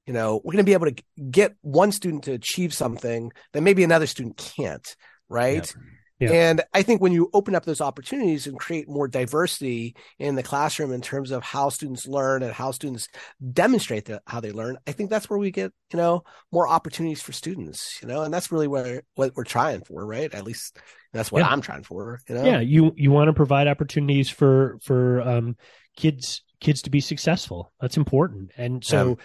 [0.07, 3.61] you know, we're going to be able to get one student to achieve something that
[3.61, 4.97] maybe another student can't,
[5.29, 5.71] right?
[5.77, 5.83] Yeah.
[6.21, 6.33] Yeah.
[6.33, 10.43] And I think when you open up those opportunities and create more diversity in the
[10.43, 13.09] classroom in terms of how students learn and how students
[13.53, 17.23] demonstrate the, how they learn, I think that's where we get, you know, more opportunities
[17.23, 20.33] for students, you know, and that's really where, what we're trying for, right?
[20.35, 20.79] At least
[21.15, 21.49] that's what yeah.
[21.49, 22.45] I'm trying for, you know?
[22.45, 22.61] Yeah.
[22.61, 25.57] You, you want to provide opportunities for, for, um,
[25.97, 27.73] kids, kids to be successful.
[27.81, 28.53] That's important.
[28.59, 29.25] And so, yeah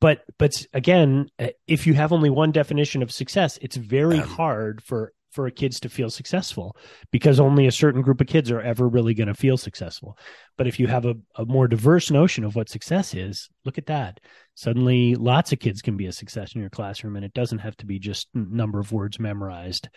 [0.00, 1.28] but but again
[1.66, 5.50] if you have only one definition of success it's very um, hard for for a
[5.50, 6.76] kids to feel successful
[7.10, 10.18] because only a certain group of kids are ever really going to feel successful.
[10.56, 13.86] But if you have a, a, more diverse notion of what success is, look at
[13.86, 14.20] that.
[14.54, 17.76] Suddenly, lots of kids can be a success in your classroom, and it doesn't have
[17.78, 19.88] to be just number of words memorized.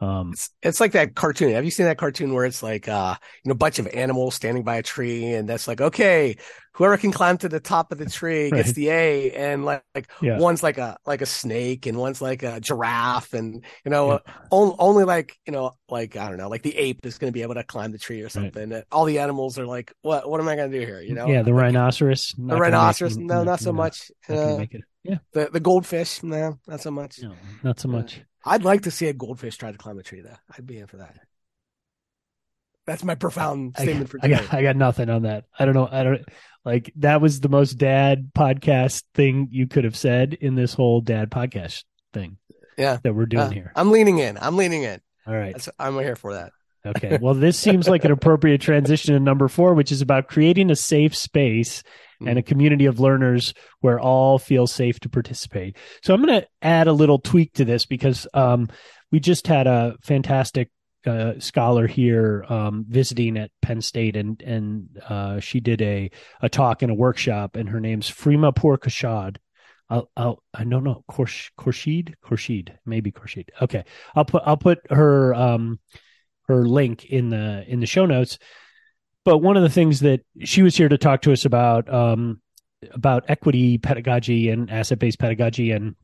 [0.00, 1.52] Um, it's, it's like that cartoon.
[1.52, 4.36] Have you seen that cartoon where it's like, uh, you know, a bunch of animals
[4.36, 6.36] standing by a tree and that's like, okay,
[6.72, 8.74] whoever can climb to the top of the tree gets right.
[8.76, 9.32] the A.
[9.32, 10.38] And like, like yeah.
[10.38, 14.34] one's like a, like a snake and one's like a giraffe and, you know, yeah.
[14.52, 17.34] only, only like, you know, like, I don't know, like the ape is going to
[17.34, 18.70] be able to climb the tree or something.
[18.70, 18.84] Right.
[18.92, 21.00] All the animals are like, what, what am I going to do here?
[21.00, 21.26] You know?
[21.26, 21.42] Yeah.
[21.42, 22.34] The like, rhinoceros.
[22.38, 23.18] The rhinoceros.
[23.18, 24.12] Make, no, not so much.
[24.28, 24.64] Uh,
[25.02, 25.18] yeah.
[25.32, 26.22] The, the goldfish.
[26.22, 27.18] No, not so much.
[27.20, 27.34] No,
[27.64, 28.20] not so much.
[28.44, 30.36] I'd like to see a goldfish try to climb a tree, though.
[30.56, 31.16] I'd be in for that.
[32.86, 34.34] That's my profound statement I, for today.
[34.34, 35.44] I got, I got nothing on that.
[35.58, 35.88] I don't know.
[35.90, 36.22] I don't
[36.64, 41.02] like that was the most dad podcast thing you could have said in this whole
[41.02, 42.38] dad podcast thing.
[42.78, 43.72] Yeah, that we're doing uh, here.
[43.76, 44.38] I'm leaning in.
[44.40, 45.00] I'm leaning in.
[45.26, 46.52] All right, That's, I'm here for that.
[46.86, 47.18] Okay.
[47.20, 50.76] Well, this seems like an appropriate transition to number four, which is about creating a
[50.76, 51.82] safe space
[52.26, 55.76] and a community of learners where all feel safe to participate.
[56.02, 58.68] So I'm going to add a little tweak to this because um,
[59.12, 60.70] we just had a fantastic
[61.06, 66.10] uh, scholar here um, visiting at Penn State, and and uh, she did a
[66.42, 69.36] a talk and a workshop, and her name's Freema Pourkashad.
[69.88, 73.48] I'll, I'll I don't know Khorsh, Khorshid Khorshid maybe Khorshid.
[73.62, 75.78] Okay, I'll put I'll put her um
[76.46, 78.38] her link in the in the show notes.
[79.28, 82.40] But one of the things that she was here to talk to us about um
[82.92, 85.96] about equity pedagogy and asset based pedagogy and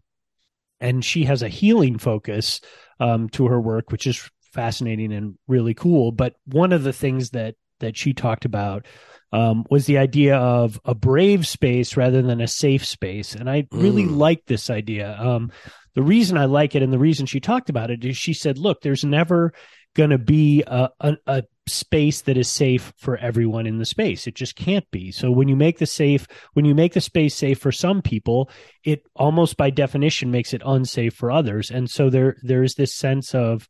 [0.79, 2.61] and she has a healing focus
[3.01, 6.13] um, to her work, which is fascinating and really cool.
[6.13, 8.85] But one of the things that that she talked about
[9.33, 13.35] um, was the idea of a brave space rather than a safe space.
[13.35, 14.19] And I really mm.
[14.19, 15.17] like this idea.
[15.19, 15.51] Um,
[15.95, 18.59] the reason I like it and the reason she talked about it is she said,
[18.59, 19.55] look, there's never
[19.95, 24.27] going to be a, a, a, space that is safe for everyone in the space.
[24.27, 25.11] It just can't be.
[25.11, 28.51] So when you make the safe, when you make the space safe for some people,
[28.85, 31.71] it almost by definition makes it unsafe for others.
[31.71, 33.69] And so there, there's this sense of,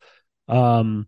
[0.48, 1.06] um,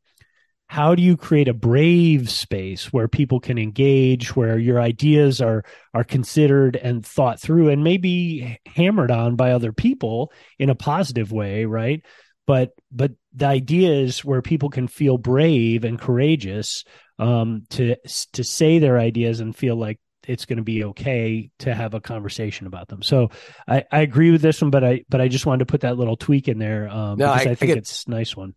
[0.68, 5.64] how do you create a brave space where people can engage where your ideas are
[5.94, 11.31] are considered and thought through and maybe hammered on by other people in a positive
[11.31, 12.05] way right
[12.46, 16.85] but but the idea is where people can feel brave and courageous
[17.18, 17.96] um, to
[18.33, 22.01] to say their ideas and feel like it's going to be okay to have a
[22.01, 23.03] conversation about them.
[23.03, 23.31] So
[23.68, 25.96] I, I agree with this one, but I but I just wanted to put that
[25.96, 28.55] little tweak in there um, no, because I, I think I it's a nice one.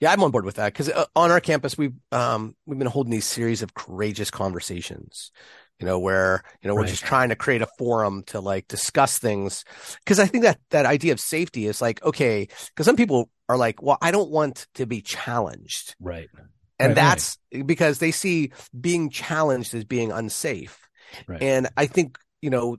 [0.00, 2.88] Yeah, I'm on board with that because uh, on our campus we've um, we've been
[2.88, 5.30] holding these series of courageous conversations,
[5.78, 9.18] you know, where you know we're just trying to create a forum to like discuss
[9.18, 9.64] things
[10.04, 13.58] because I think that that idea of safety is like okay because some people are
[13.58, 16.28] like, well, I don't want to be challenged, right,
[16.78, 17.66] and right, that's right.
[17.66, 20.78] because they see being challenged as being unsafe,
[21.26, 21.42] Right.
[21.42, 22.78] and I think you know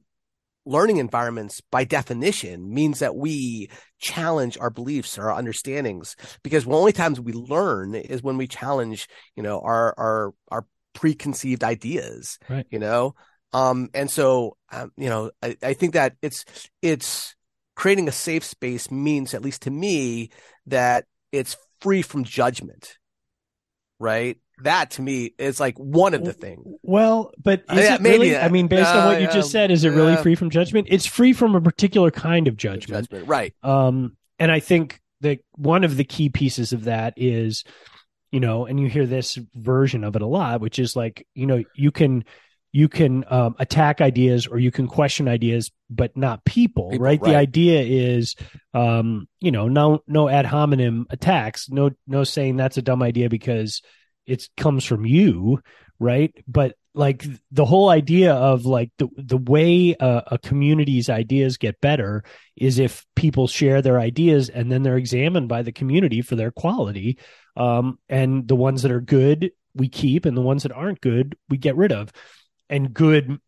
[0.66, 6.72] learning environments by definition means that we challenge our beliefs or our understandings because the
[6.72, 12.40] only times we learn is when we challenge you know our our our preconceived ideas
[12.50, 12.66] right.
[12.70, 13.14] you know?
[13.52, 16.46] Um and so um, you know I, I think that it's
[16.82, 17.36] it's
[17.76, 20.30] creating a safe space means at least to me
[20.68, 22.98] that it's free from judgment
[24.00, 26.66] right that to me is like one of the things.
[26.84, 28.38] Well, but is yeah, it maybe, really?
[28.38, 30.88] I mean, based uh, on what you just said, is it really free from judgment?
[30.90, 33.54] It's free from a particular kind of judgment, judgment, right?
[33.64, 37.64] Um, and I think that one of the key pieces of that is,
[38.32, 41.46] you know, and you hear this version of it a lot, which is like, you
[41.46, 42.24] know, you can
[42.74, 47.22] you can um, attack ideas or you can question ideas, but not people, people right?
[47.22, 47.32] right?
[47.32, 48.36] The idea is,
[48.74, 53.30] um, you know, no no ad hominem attacks, no no saying that's a dumb idea
[53.30, 53.82] because
[54.26, 55.62] it comes from you
[56.00, 61.58] right but like the whole idea of like the the way a, a, community's ideas
[61.58, 62.24] get better
[62.56, 66.52] is if people share their ideas and then they're examined by the community for their
[66.52, 67.18] quality
[67.58, 71.36] um, and the ones that are good we keep and the ones that aren't good
[71.50, 72.12] we get rid of
[72.70, 73.40] and good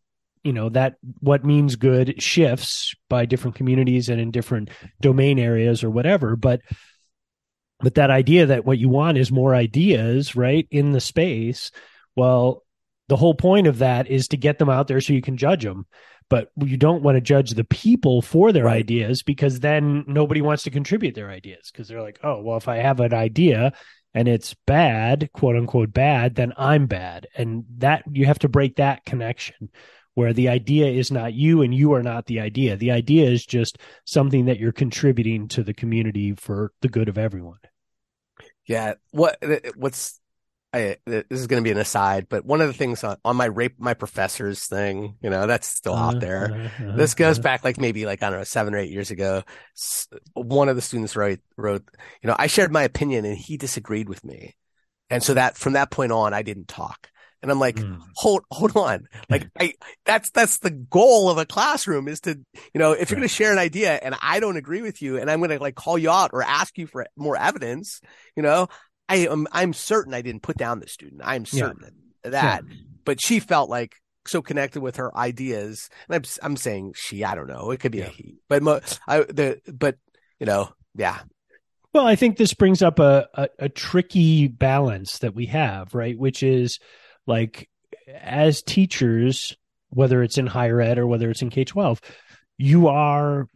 [0.44, 5.82] you know that what means good shifts by different communities and in different domain areas
[5.82, 6.36] or whatever.
[6.36, 6.60] But
[7.80, 11.70] but that idea that what you want is more ideas right in the space
[12.14, 12.62] well
[13.08, 15.62] the whole point of that is to get them out there so you can judge
[15.64, 15.86] them
[16.28, 20.64] but you don't want to judge the people for their ideas because then nobody wants
[20.64, 23.72] to contribute their ideas because they're like oh well if i have an idea
[24.16, 28.76] and it's bad quote unquote bad then i'm bad and that you have to break
[28.76, 29.70] that connection
[30.16, 32.74] where the idea is not you and you are not the idea.
[32.74, 33.76] The idea is just
[34.06, 37.58] something that you're contributing to the community for the good of everyone.
[38.66, 38.94] Yeah.
[39.10, 39.36] What,
[39.76, 40.18] what's,
[40.72, 43.36] I, this is going to be an aside, but one of the things on, on
[43.36, 46.70] my Rate My Professors thing, you know, that's still uh, out there.
[46.80, 47.42] Uh, uh, this goes uh-huh.
[47.42, 49.42] back like maybe like, I don't know, seven or eight years ago.
[50.34, 51.88] One of the students wrote, wrote,
[52.22, 54.54] you know, I shared my opinion and he disagreed with me.
[55.08, 57.08] And so that from that point on, I didn't talk.
[57.42, 58.00] And I'm like, mm.
[58.16, 59.06] hold, hold on.
[59.30, 59.74] Like I,
[60.04, 63.32] that's, that's the goal of a classroom is to, you know, if you're going to
[63.32, 65.96] share an idea and I don't agree with you and I'm going to like call
[65.96, 68.00] you out or ask you for more evidence,
[68.36, 68.68] you know,
[69.08, 71.22] I am, I'm certain I didn't put down the student.
[71.24, 71.90] I'm certain
[72.24, 72.30] yeah.
[72.30, 72.76] that, sure.
[73.04, 73.94] but she felt like
[74.26, 75.88] so connected with her ideas.
[76.08, 77.70] And I'm, I'm saying she, I don't know.
[77.70, 78.06] It could be yeah.
[78.06, 79.96] a he, but mo- I, the, but
[80.40, 81.20] you know, yeah,
[81.96, 86.18] well, I think this brings up a, a, a, tricky balance that we have, right?
[86.18, 86.78] Which is
[87.26, 87.70] like
[88.06, 89.56] as teachers,
[89.88, 92.02] whether it's in higher ed or whether it's in K 12,
[92.58, 93.48] you are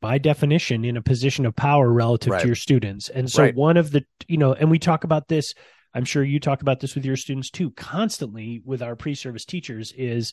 [0.00, 2.40] by definition in a position of power relative right.
[2.40, 3.08] to your students.
[3.08, 3.54] And so right.
[3.54, 5.54] one of the, you know, and we talk about this,
[5.94, 9.44] I'm sure you talk about this with your students too, constantly with our pre service
[9.44, 10.32] teachers is,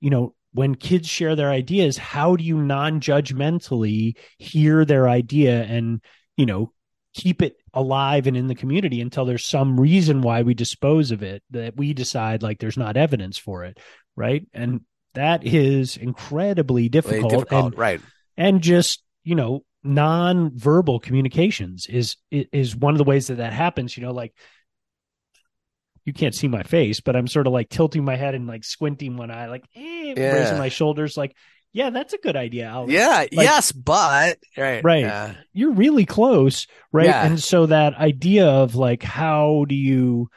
[0.00, 5.62] you know, when kids share their ideas, how do you non judgmentally hear their idea
[5.64, 6.00] and,
[6.36, 6.72] you know,
[7.16, 11.22] keep it alive and in the community until there's some reason why we dispose of
[11.22, 13.78] it that we decide like there's not evidence for it
[14.16, 14.82] right and
[15.14, 18.00] that is incredibly difficult, difficult and, right
[18.36, 23.96] and just you know non-verbal communications is is one of the ways that that happens
[23.96, 24.34] you know like
[26.04, 28.64] you can't see my face but i'm sort of like tilting my head and like
[28.64, 30.32] squinting one eye like eh, Yeah.
[30.32, 31.36] raising my shoulders like
[31.72, 32.92] yeah that's a good idea Alex.
[32.92, 33.26] Yeah.
[33.30, 34.82] yes, but right.
[34.82, 35.00] Right.
[35.02, 35.34] Yeah.
[35.52, 37.26] you're really close right Yeah.
[37.26, 40.30] and so that idea of like how do you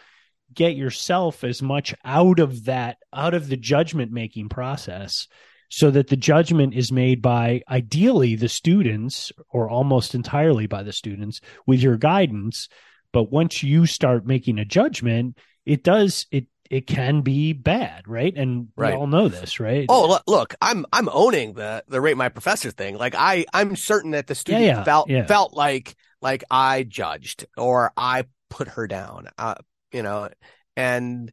[0.54, 5.28] get yourself as much out of that out of the judgment making process
[5.70, 10.94] so that the judgment is made by ideally the students or almost entirely by the
[10.94, 12.68] students with your guidance
[13.14, 18.36] but once you start making a judgment it does it it can be bad right
[18.38, 18.94] and Right.
[18.94, 22.70] we all know this right Oh, look, I'm I'm owning the the rate my professor
[22.70, 22.96] thing.
[22.98, 25.26] Like I I'm certain that the student yeah, felt yeah.
[25.26, 29.30] felt like like I judged or I put her down.
[29.38, 29.56] Uh,
[29.92, 30.30] you know,
[30.78, 31.32] and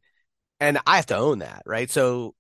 [0.58, 1.90] and I have to own that, right?
[1.90, 2.34] So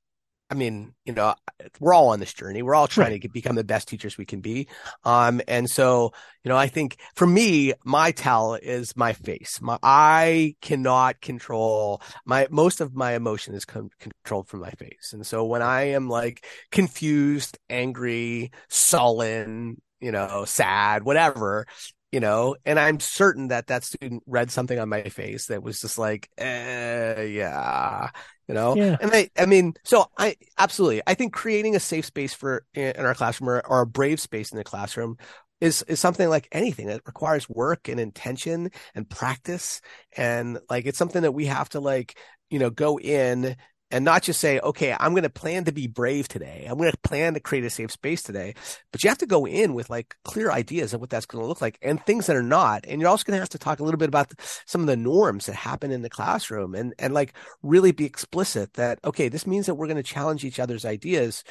[0.48, 1.34] I mean, you know,
[1.80, 2.62] we're all on this journey.
[2.62, 3.22] We're all trying Right.
[3.22, 4.68] to become the best teachers we can be.
[5.04, 6.12] Um, and so,
[6.44, 9.58] you know, I think for me, my tell is my face.
[9.60, 15.10] My, I cannot control my, most of my emotion is con- controlled from my face.
[15.12, 21.66] And so when I am like confused, angry, sullen, you know, sad, whatever,
[22.12, 25.80] you know, and I'm certain that that student read something on my face that was
[25.80, 28.10] just like, eh, yeah,
[28.48, 28.96] you know, Yeah.
[29.00, 32.94] and I, I mean, so I absolutely, I think creating a safe space for in
[33.04, 35.16] our classroom or, or a brave space in the classroom
[35.60, 36.86] is is something like anything.
[36.88, 39.80] That requires work and intention and practice,
[40.16, 42.16] and like it's something that we have to like,
[42.50, 43.56] you know, go in
[43.90, 46.66] and not just say, okay, I'm going to plan to be brave today.
[46.68, 48.54] I'm going to plan to create a safe space today.
[48.90, 51.48] But you have to go in with like clear ideas of what that's going to
[51.48, 52.84] look like and things that are not.
[52.88, 54.32] And you're also going to have to talk a little bit about
[54.66, 58.72] some of the norms that happen in the classroom and, and like really be explicit
[58.74, 61.44] that, okay, this means that we're going to challenge each other's ideas.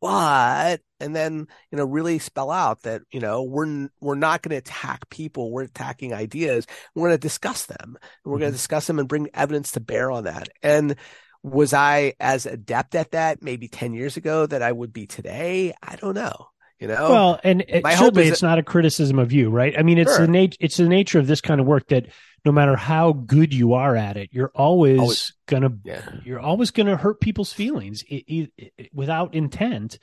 [0.00, 4.50] But, and then, you know, really spell out that, you know, we're, we're not going
[4.50, 5.50] to attack people.
[5.50, 6.66] We're attacking ideas.
[6.94, 7.96] We're going to discuss them.
[7.96, 8.54] And we're going Mhm.
[8.54, 10.48] to discuss them and bring evidence to bear on that.
[10.62, 10.96] And,
[11.42, 15.72] was I as adept at that maybe 10 years ago that I would be today?
[15.82, 16.48] I don't know.
[16.78, 17.08] You know?
[17.08, 19.78] Well, and it, My hope is it's not a criticism of you, right?
[19.78, 20.26] I mean, it's Sure.
[20.26, 22.06] the nature it's the nature of this kind of work that
[22.44, 25.32] no matter how good you are at it, you're always, Always.
[25.46, 26.02] gonna yeah.
[26.24, 29.98] you're always gonna hurt people's feelings i i i- without intent.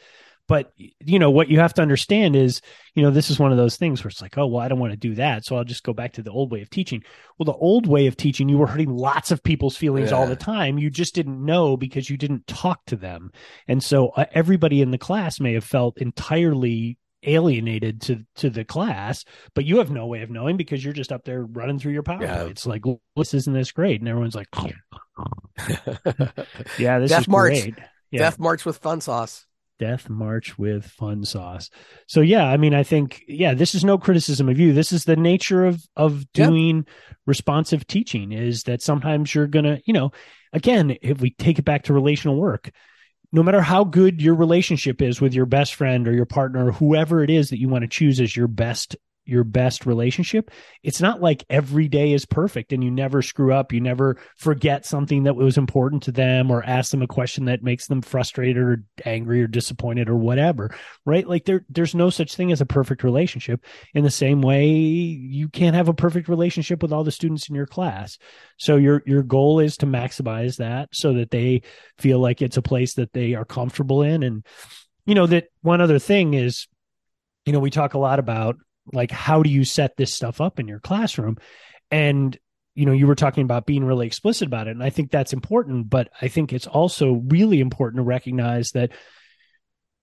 [0.53, 2.61] But you know what you have to understand is,
[2.93, 4.77] you know, this is one of those things where it's like, oh well, I don't
[4.77, 7.01] want to do that, so I'll just go back to the old way of teaching.
[7.39, 10.35] Well, the old way of teaching, you were hurting lots of people's feelings all the
[10.35, 10.77] time.
[10.77, 13.31] You just didn't know because you didn't talk to them,
[13.67, 18.65] and so uh, everybody in the class may have felt entirely alienated to to the
[18.65, 19.23] class
[19.55, 22.03] but you have no way of knowing because you're just up there running through your
[22.03, 22.43] power yeah.
[22.43, 22.83] it's like
[23.15, 24.49] this isn't this great and everyone's like
[26.77, 27.53] yeah this Death is March.
[27.53, 27.75] great
[28.11, 29.45] yeah Death March with fun sauce.
[29.83, 31.69] Death march with fun sauce
[32.07, 35.03] so yeah i mean i think yeah this is no criticism of you this is
[35.05, 36.27] the nature of of Yep.
[36.33, 36.85] doing
[37.25, 40.11] responsive teaching is that sometimes you're gonna you know
[40.53, 42.71] again if we take it back to relational work
[43.31, 46.71] no matter how good your relationship is with your best friend or your partner or
[46.71, 50.51] whoever it is that you want to choose as your best your best relationship
[50.83, 54.85] it's not like every day is perfect and you never screw up you never forget
[54.85, 58.57] something that was important to them or ask them a question that makes them frustrated
[58.57, 60.73] or angry or disappointed or whatever
[61.05, 61.27] right?
[61.27, 65.49] Like there there's no such thing as a perfect relationship in the same way you
[65.49, 68.17] can't have a perfect relationship with all the students in your class.
[68.57, 71.63] So your your goal is to maximize that so that they
[71.97, 74.23] feel like it's a place that they are comfortable in.
[74.23, 74.45] And
[75.05, 76.67] you know that one other thing is
[77.45, 78.57] you know we talk a lot about
[78.91, 81.37] like how do you set this stuff up in your classroom?
[81.91, 82.37] And
[82.75, 85.33] you know you were talking about being really explicit about it and i think that's
[85.33, 88.91] important but i think it's also really important to recognize that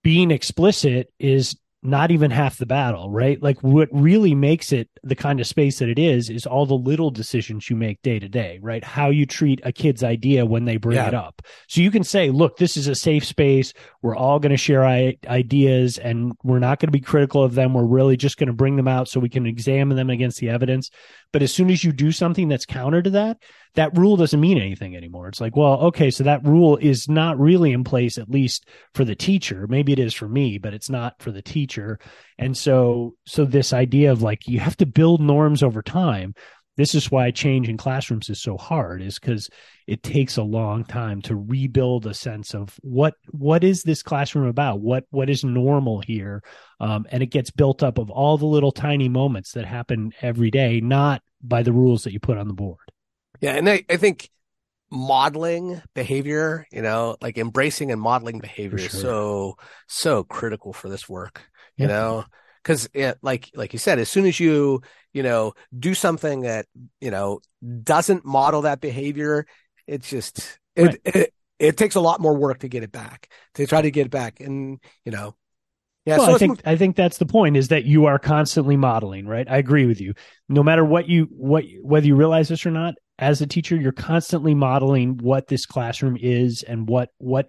[0.03, 3.41] being explicit is not even half the battle, right?
[3.41, 6.75] Like what really makes it the kind of space that it is is all the
[6.75, 8.83] little decisions you make day to day, right?
[8.83, 11.07] How you treat a kid's idea when they bring Yeah.
[11.07, 11.41] it up.
[11.67, 13.73] So you can say, look, this is a safe space.
[14.03, 17.55] We're all going to share I- ideas and we're not going to be critical of
[17.55, 17.73] them.
[17.73, 20.49] We're really just going to bring them out so we can examine them against the
[20.49, 20.91] evidence.
[21.33, 23.37] But as soon as you do something that's counter to that,
[23.75, 25.27] that rule doesn't mean anything anymore.
[25.27, 29.05] It's like, well, okay, so that rule is not really in place, at least for
[29.05, 29.65] the teacher.
[29.67, 31.99] Maybe it is for me, but it's not for the teacher.
[32.37, 36.33] And so, so this idea of like, you have to build norms over time.
[36.77, 39.49] This is why change in classrooms is so hard is because
[39.87, 44.47] it takes a long time to rebuild a sense of what, what is this classroom
[44.47, 44.79] about?
[44.79, 46.43] What, what is normal here?
[46.79, 50.49] Um, and it gets built up of all the little tiny moments that happen every
[50.49, 52.79] day, not by the rules that you put on the board.
[53.41, 54.29] Yeah, and I, I think
[54.91, 60.89] modeling behavior, you know, like embracing and modeling behavior For is so so critical for
[60.89, 61.41] this work,
[61.77, 61.93] you Yeah.
[61.93, 62.25] know,
[62.63, 64.81] because it, like like you said, as soon as you
[65.13, 66.67] you know do something that
[66.99, 67.39] you know
[67.83, 69.45] doesn't model that behavior,
[69.87, 71.01] it's just it, Right.
[71.05, 74.07] it it takes a lot more work to get it back to try to get
[74.07, 75.35] it back, and you know,
[76.05, 76.17] yeah.
[76.17, 79.27] well, so I think I think that's the point is that you are constantly modeling,
[79.27, 79.47] right?
[79.49, 80.13] I agree with you.
[80.49, 83.93] No matter what you what whether you realize this or not, as a teacher, you're
[83.93, 87.47] constantly modeling what this classroom is and what what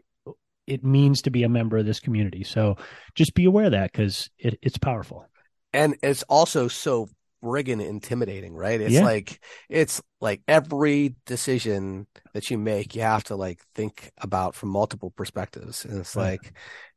[0.66, 2.44] it means to be a member of this community.
[2.44, 2.76] So
[3.16, 5.26] just be aware of that because it, it's powerful.
[5.72, 7.08] and it's also so
[7.42, 8.80] friggin' intimidating, right?
[8.80, 9.02] It's Yeah.
[9.02, 14.68] like it's like every decision that you make, you have to like think about from
[14.68, 16.40] multiple perspectives, and it's Right.
[16.42, 16.52] like,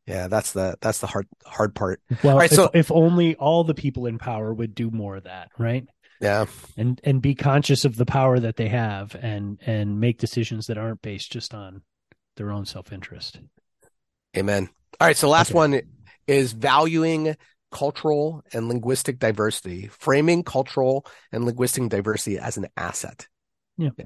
[0.05, 2.01] yeah, that's the that's the hard hard part.
[2.21, 5.23] Well, right, if, so- if only all the people in power would do more of
[5.23, 5.85] that, right?
[6.21, 6.45] Yeah,
[6.77, 10.77] And and be conscious of the power that they have and and make decisions that
[10.77, 11.81] aren't based just on
[12.37, 13.39] their own self interest.
[14.37, 14.69] amen.
[14.99, 15.57] All right, so last Okay.
[15.57, 15.81] one
[16.27, 17.35] is valuing
[17.71, 23.27] cultural and linguistic diversity, framing cultural and linguistic diversity as an asset.
[23.77, 23.89] Yeah.
[23.97, 24.05] yeah.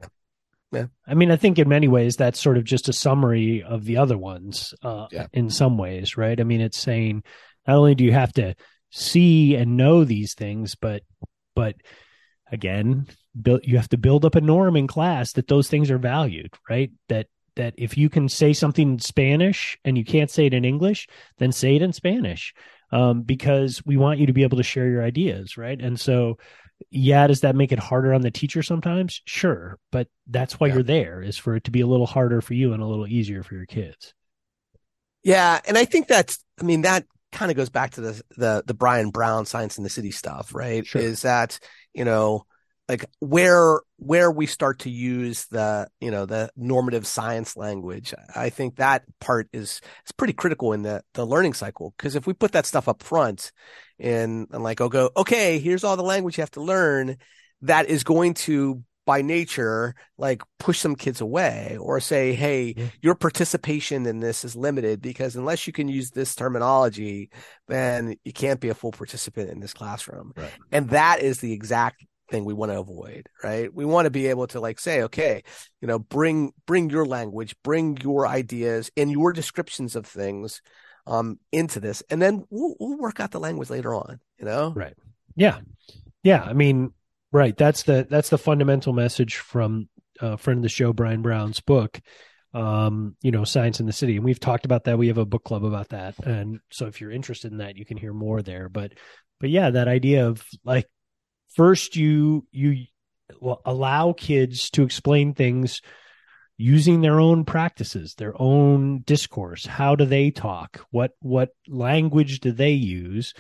[0.72, 0.86] Yeah.
[1.08, 3.98] I mean, I think in many ways that's sort of just a summary of the
[3.98, 4.74] other ones.
[4.84, 5.28] Uh, Yeah.
[5.34, 6.40] In some ways, right?
[6.40, 7.24] I mean, it's saying
[7.68, 8.56] not only do you have to
[8.92, 11.02] see and know these things, but
[11.56, 11.76] but
[12.52, 13.08] again,
[13.40, 16.54] build you have to build up a norm in class that those things are valued,
[16.70, 16.92] right?
[17.10, 20.66] That that if you can say something in Spanish and you can't say it in
[20.66, 22.54] English, then say it in Spanish,
[22.92, 25.80] um, because we want you to be able to share your ideas, right?
[25.82, 26.38] And so
[26.90, 29.22] yeah, does that make it harder on the teacher sometimes?
[29.26, 30.76] Sure, but that's why Yeah.
[30.76, 33.08] you're there is for it to be a little harder for you and a little
[33.08, 34.14] easier for your kids.
[35.24, 38.64] Yeah, and I think that's I mean that kind of goes back to the the
[38.66, 40.86] the Bryan Brown Science in the City stuff, right?
[40.86, 41.02] Sure.
[41.02, 41.60] Is that,
[41.94, 42.46] you know,
[42.88, 48.14] like where where we start to use the, you know, the normative science language.
[48.36, 52.26] I think that part is is pretty critical in the the learning cycle because if
[52.26, 53.52] we put that stuff up front
[54.00, 57.18] and and like oh go, okay, here's all the language you have to learn,
[57.62, 62.86] that is going to by nature like push some kids away or say hey Yeah.
[63.02, 67.32] your participation in this is limited because unless you can use this terminology
[67.68, 70.52] then you can't be a full participant in this classroom Right.
[70.72, 74.28] and that is the exact thing we want to avoid right we want to be
[74.28, 75.42] able to like say okay
[75.82, 80.62] you know bring bring your language bring your ideas and your descriptions of things
[81.08, 84.72] um into this and then we'll, we'll work out the language later on you know
[84.76, 84.94] Right.
[85.36, 85.58] Yeah.
[86.22, 86.44] Yeah.
[86.44, 86.94] I mean,
[87.32, 87.56] right.
[87.56, 92.00] That's the that's the fundamental message from a friend of the show, Bryan Brown's book.
[92.52, 94.16] Um, you know, Science in the City.
[94.16, 94.98] And we've talked about that.
[94.98, 96.16] We have a book club about that.
[96.26, 98.70] And so if you're interested in that, you can hear more there.
[98.70, 98.94] But
[99.40, 100.88] but yeah, that idea of like
[101.56, 102.86] first you you
[103.66, 105.82] allow kids to explain things
[106.58, 112.52] using their own practices their own discourse how do they talk what what language do
[112.52, 113.34] they use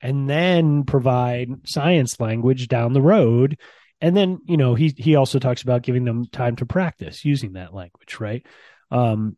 [0.00, 3.58] and then provide science language down the road.
[4.00, 7.54] And then you know he he also talks about giving them time to practice using
[7.54, 8.44] that language right?
[8.90, 9.36] Um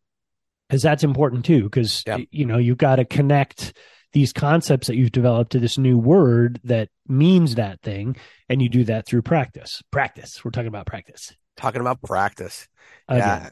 [0.68, 3.72] because that's important too because you know you've got to connect
[4.12, 8.16] these concepts that you've developed to this new word that means that thing
[8.48, 9.82] and you do that through practice.
[9.90, 10.44] Practice.
[10.44, 11.34] We're talking about practice.
[11.56, 12.68] Talking about practice.
[13.08, 13.26] Again.
[13.26, 13.50] yeah.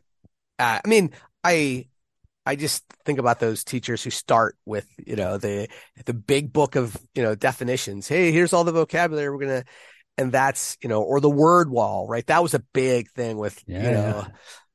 [0.58, 1.10] Uh, i mean
[1.44, 1.86] i
[2.46, 5.68] i just think about those teachers who start with you know the
[6.06, 8.08] the big book of you know definitions.
[8.08, 9.64] Hey here's all the vocabulary we're gonna
[10.16, 12.26] and that's you know or the word wall right?
[12.26, 14.26] That was a big thing with you know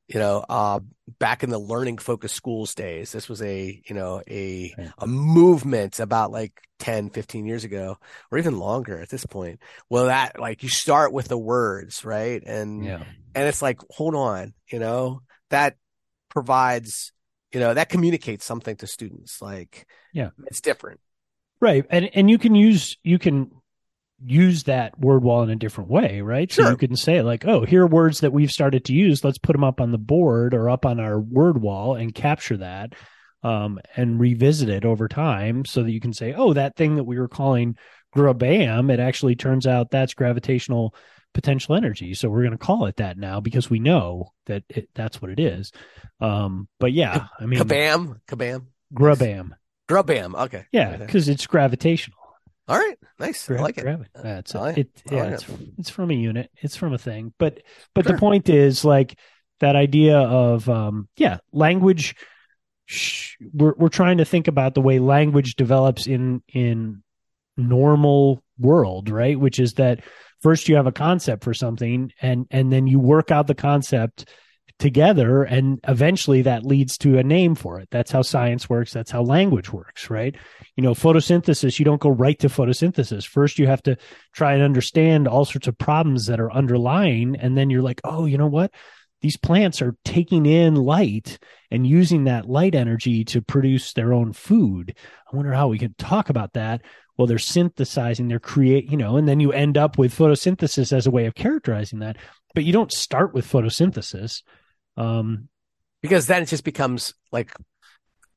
[0.08, 0.80] you know uh
[1.18, 3.12] back in the learning focused schools days.
[3.12, 4.90] This was a you know a Right.
[4.98, 7.96] a movement about like 10 15 years ago
[8.30, 9.60] or even longer at this point.
[9.88, 12.42] Well that like you start with the words right?
[12.44, 13.04] And yeah.
[13.34, 15.76] and it's like hold on you know that
[16.28, 17.12] provides
[17.52, 20.30] you know that communicates something to students like Yeah.
[20.46, 21.00] it's different.
[21.60, 23.50] Right and and you can use you can
[24.24, 26.50] use that word wall in a different way right?
[26.52, 29.24] So you can say like oh here are words that we've started to use.
[29.24, 32.56] Let's put them up on the board or up on our word wall and capture
[32.58, 32.94] that
[33.42, 37.04] um, and revisit it over time so that you can say oh that thing that
[37.04, 37.76] we were calling
[38.14, 40.94] grabam it actually turns out that's gravitational
[41.34, 44.88] potential energy so we're going to call it that now because we know that it,
[44.94, 45.72] that's what it is
[46.20, 49.50] um, but yeah i mean kabam kabam grabam
[49.88, 52.18] grubam okay yeah because it's gravitational
[52.68, 54.90] all right nice i Gra- like it That's I like it.
[55.10, 55.46] I yeah, like it's
[55.78, 56.50] it's from a unit.
[56.56, 57.34] It's from a thing.
[57.38, 57.62] But
[57.94, 58.12] but Sure.
[58.14, 59.18] the point is like
[59.60, 62.14] that idea of um yeah, language.
[62.86, 67.02] Sh- we're we're trying to think about the way language develops in in
[67.56, 69.38] normal world, right?
[69.38, 70.00] Which is that
[70.42, 74.28] first you have a concept for something, and and then you work out the concept
[74.78, 77.88] together and eventually that leads to a name for it.
[77.92, 78.92] That's how science works.
[78.92, 80.34] That's how language works right?
[80.76, 83.24] You know photosynthesis you don't go right to photosynthesis.
[83.24, 83.96] First you have to
[84.32, 88.24] try and understand all sorts of problems that are underlying and then you're like oh
[88.24, 88.72] you know what
[89.22, 91.38] these plants are taking in light
[91.70, 94.94] and using that light energy to produce their own food
[95.32, 96.82] i wonder how we can talk about that
[97.16, 101.06] well they're synthesizing they're create you know and then you end up with photosynthesis as
[101.06, 102.16] a way of characterizing that
[102.54, 104.42] but you don't start with photosynthesis
[104.96, 105.48] um,
[106.02, 107.54] because then it just becomes like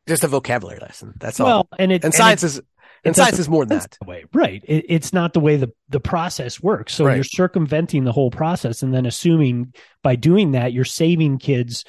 [0.07, 1.13] just a vocabulary lesson.
[1.19, 1.47] That's all.
[1.47, 2.61] well and it and science it, is
[3.05, 3.97] and science is more than that.
[4.05, 7.15] way right it, it's not the way the the process works so Right.
[7.15, 11.85] you're circumventing the whole process and then assuming by doing that you're saving kids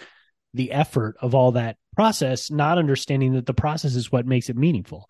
[0.54, 4.56] the effort of all that process not understanding that the process is what makes it
[4.56, 5.08] meaningful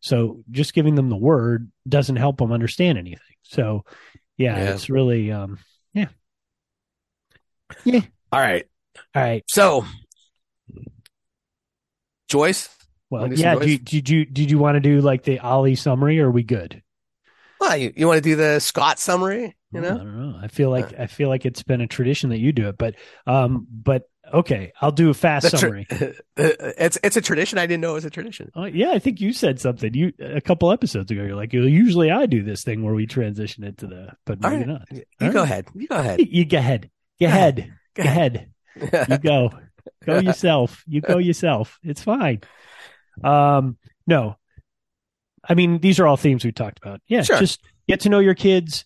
[0.00, 3.84] so just giving them the word doesn't help them understand anything so
[4.36, 4.70] yeah, Yeah.
[4.74, 5.58] it's really um
[5.94, 6.08] yeah.
[7.84, 8.02] Yeah.
[8.30, 8.66] All right.
[9.14, 9.84] all right So
[12.28, 12.68] Joyce,
[13.10, 15.40] well Wanna do some yeah did, did you did you want to do like the
[15.40, 16.82] ollie summary or are we good
[17.60, 19.56] well, you, you want to do the Scott summary?
[19.72, 19.94] You know?
[19.94, 20.38] I don't know.
[20.40, 22.94] I feel like I feel like it's been a tradition that you do it, but
[23.26, 25.86] um, but okay, I'll do a fast tra- summary.
[26.36, 27.58] it's it's a tradition.
[27.58, 28.50] I didn't know it was a tradition.
[28.54, 31.22] Oh, yeah, I think you said something you a couple episodes ago.
[31.22, 34.66] You're like, usually I do this thing where we transition into the, but maybe right.
[34.66, 34.82] not.
[34.90, 35.50] You All go right.
[35.50, 35.66] ahead.
[35.74, 36.20] You go ahead.
[36.20, 36.90] You go ahead.
[37.20, 37.72] Go ahead.
[37.94, 38.50] Go ahead.
[39.08, 39.50] You go.
[40.04, 40.84] Go yourself.
[40.86, 41.78] You go yourself.
[41.82, 42.42] It's fine.
[43.24, 44.36] Um, no,
[45.48, 47.00] I mean these are all themes we talked about.
[47.06, 47.38] Yeah, Sure.
[47.38, 48.84] just get to know your kids.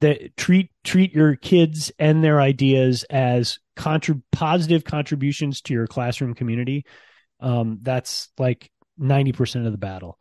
[0.00, 6.32] That treat treat your kids and their ideas as contrib- positive contributions to your classroom
[6.32, 6.86] community.
[7.38, 10.18] Um, that's like ninety percent of the battle.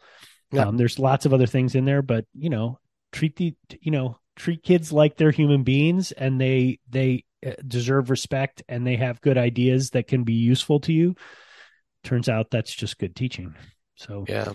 [0.51, 0.68] Yeah.
[0.68, 2.78] Um, there's lots of other things in there, but you know,
[3.14, 8.10] treat the you know treat kids like they're human beings and they they uh, deserve
[8.10, 11.16] respect and they have good ideas that can be useful to you.
[12.04, 13.56] Turns out that's just good teaching.
[13.95, 14.54] So Yeah.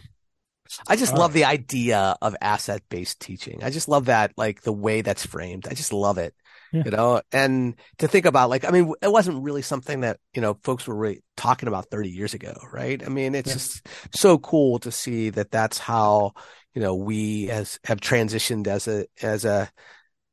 [0.89, 3.63] I just All love the idea of asset based teaching.
[3.63, 5.69] I just love that, like the way that's framed.
[5.69, 6.35] I just love it,
[6.73, 6.83] Yeah.
[6.87, 10.41] you know, and to think about, like, I mean, it wasn't really something that, you
[10.41, 13.01] know, folks were really talking about 30 years ago, right?
[13.05, 13.55] I mean, it's Yeah.
[13.55, 16.33] just so cool to see that that's how,
[16.73, 19.71] you know, we as have transitioned as a, as a,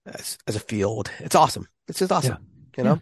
[0.05, 1.11] as, as a field.
[1.19, 1.67] It's awesome.
[1.89, 2.37] It's just awesome,
[2.77, 3.01] you know?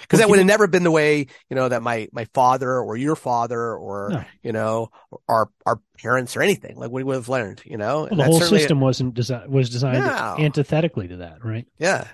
[0.00, 2.78] Because Well, that would have never been the way, you know, that my my father
[2.78, 4.24] or your father or No.
[4.42, 4.90] you know
[5.28, 8.08] our our parents or anything like we would have learned, you know.
[8.10, 10.36] Well, the whole system wasn't desi- was designed No.
[10.38, 11.66] antithetically to that, right?
[11.78, 12.06] yeah,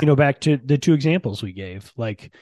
[0.00, 2.32] You know, back to the two examples we gave, like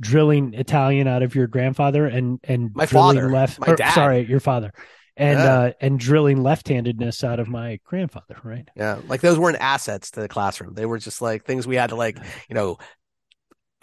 [0.00, 3.60] drilling Italian out of your grandfather and and My father, left.
[3.60, 3.92] my or, dad.
[3.94, 4.72] Sorry, your father,
[5.16, 5.54] and Yeah.
[5.58, 8.68] uh, and drilling left-handedness out of my grandfather, right?
[8.76, 8.98] yeah.
[9.06, 10.74] Like those weren't assets to the classroom.
[10.74, 12.18] They were just like things we had to like
[12.48, 12.78] you know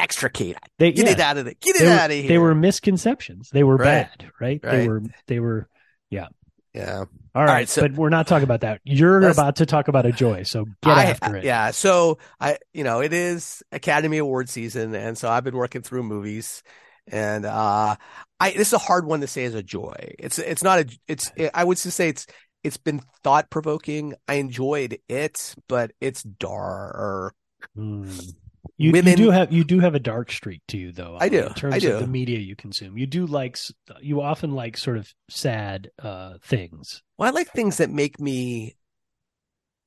[0.01, 0.57] extricate.
[0.79, 2.27] They Get yeah, it out of the get it they, out of were, here.
[2.27, 3.49] they were misconceptions.
[3.51, 4.07] They were Right.
[4.19, 4.61] bad, right?
[4.61, 5.67] They were they were.
[6.09, 6.27] yeah.
[6.73, 7.03] Yeah.
[7.35, 8.79] All right, right, so- but we're not talking about that.
[8.85, 11.43] You're about to talk about a joy, so get I- after it.
[11.43, 11.71] Yeah.
[11.71, 16.03] So I, you know, it is Academy Award season, and so I've been working through
[16.03, 16.63] movies,
[17.07, 17.95] and uh,
[18.39, 20.13] I this is a hard one to say as a joy.
[20.17, 22.25] It's it's not a it's I would just say it's
[22.63, 24.13] it's been thought provoking.
[24.29, 27.33] I enjoyed it, but it's dark.
[27.77, 28.33] Mm.
[28.77, 31.17] You, you do have you do have a dark streak to you though.
[31.19, 31.47] I do.
[31.47, 31.93] In terms I do.
[31.93, 33.57] of the media you consume, you do like
[34.01, 37.03] you often like sort of sad uh, things.
[37.17, 38.75] Well, I like things that make me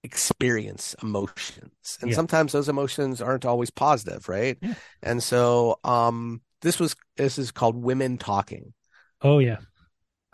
[0.02, 2.16] experience emotions, and Yeah.
[2.16, 4.58] sometimes those emotions aren't always positive, right?
[4.60, 4.74] Yeah.
[5.02, 8.74] And so, um, this was this is called Women Talking.
[9.22, 9.58] Oh yeah,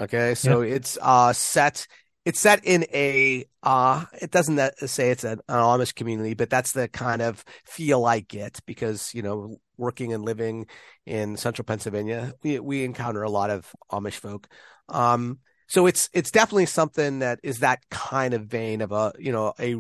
[0.01, 1.87] Okay, so it's uh set
[2.31, 6.49] it's set in a uh it doesn't that say it's an, an Amish community, but
[6.49, 10.67] that's the kind of feel I get because you know working and living
[11.07, 14.47] in central Pennsylvania, we we encounter a lot of Amish folk.
[14.89, 19.33] Um so it's it's definitely something that is that kind of vein of a you
[19.33, 19.75] know a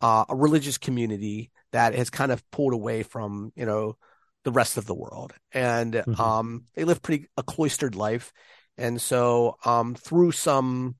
[0.00, 3.96] uh, a religious community that has kind of pulled away from you know
[4.42, 6.20] the rest of the world and Mhm.
[6.20, 8.32] um they live pretty a cloistered life
[8.76, 10.96] and so um through some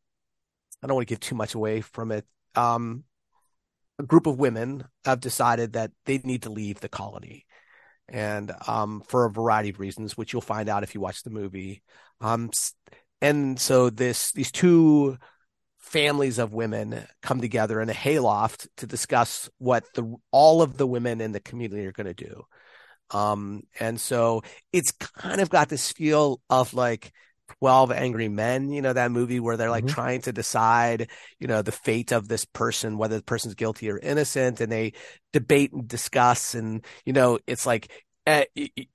[0.83, 2.24] I don't want to give too much away from it.
[2.55, 3.05] Um
[3.99, 7.47] a group of women have decided that they need to leave the colony.
[8.09, 11.31] And um for a variety of reasons which you'll find out if you watch the
[11.31, 11.83] movie.
[12.20, 12.51] Um
[13.20, 15.18] and so this these two
[15.79, 20.87] families of women come together in a hayloft to discuss what the all of the
[20.87, 22.45] women in the community are going to do.
[23.11, 27.12] Um and so it's kind of got this feel of like
[27.61, 29.88] 12 angry men you know that movie where they're like Mhm.
[29.88, 31.09] trying to decide
[31.40, 34.92] you know the fate of this person whether the person's guilty or innocent and they
[35.32, 37.90] debate and discuss and you know it's like
[38.27, 38.49] at,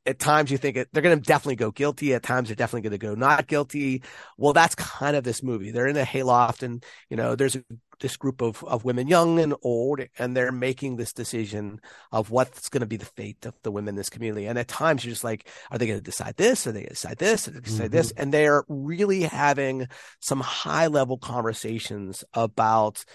[0.06, 2.14] at times you think it, they're going to definitely go guilty.
[2.14, 4.04] At times they're definitely going to go not guilty.
[4.38, 5.72] Well, that's kind of this movie.
[5.72, 7.64] They're in a hayloft and, you know, there's a,
[8.02, 11.80] this group of, of women, young and old, and they're making this decision
[12.12, 14.48] of what's going to be the fate of the women in this community.
[14.48, 16.66] And at times you're just like, are they going to decide this?
[16.66, 17.48] Are they going to decide this?
[17.48, 17.96] Are they decide mm-hmm.
[17.96, 18.12] this?
[18.12, 19.88] And they're really having
[20.20, 23.06] some high level conversations about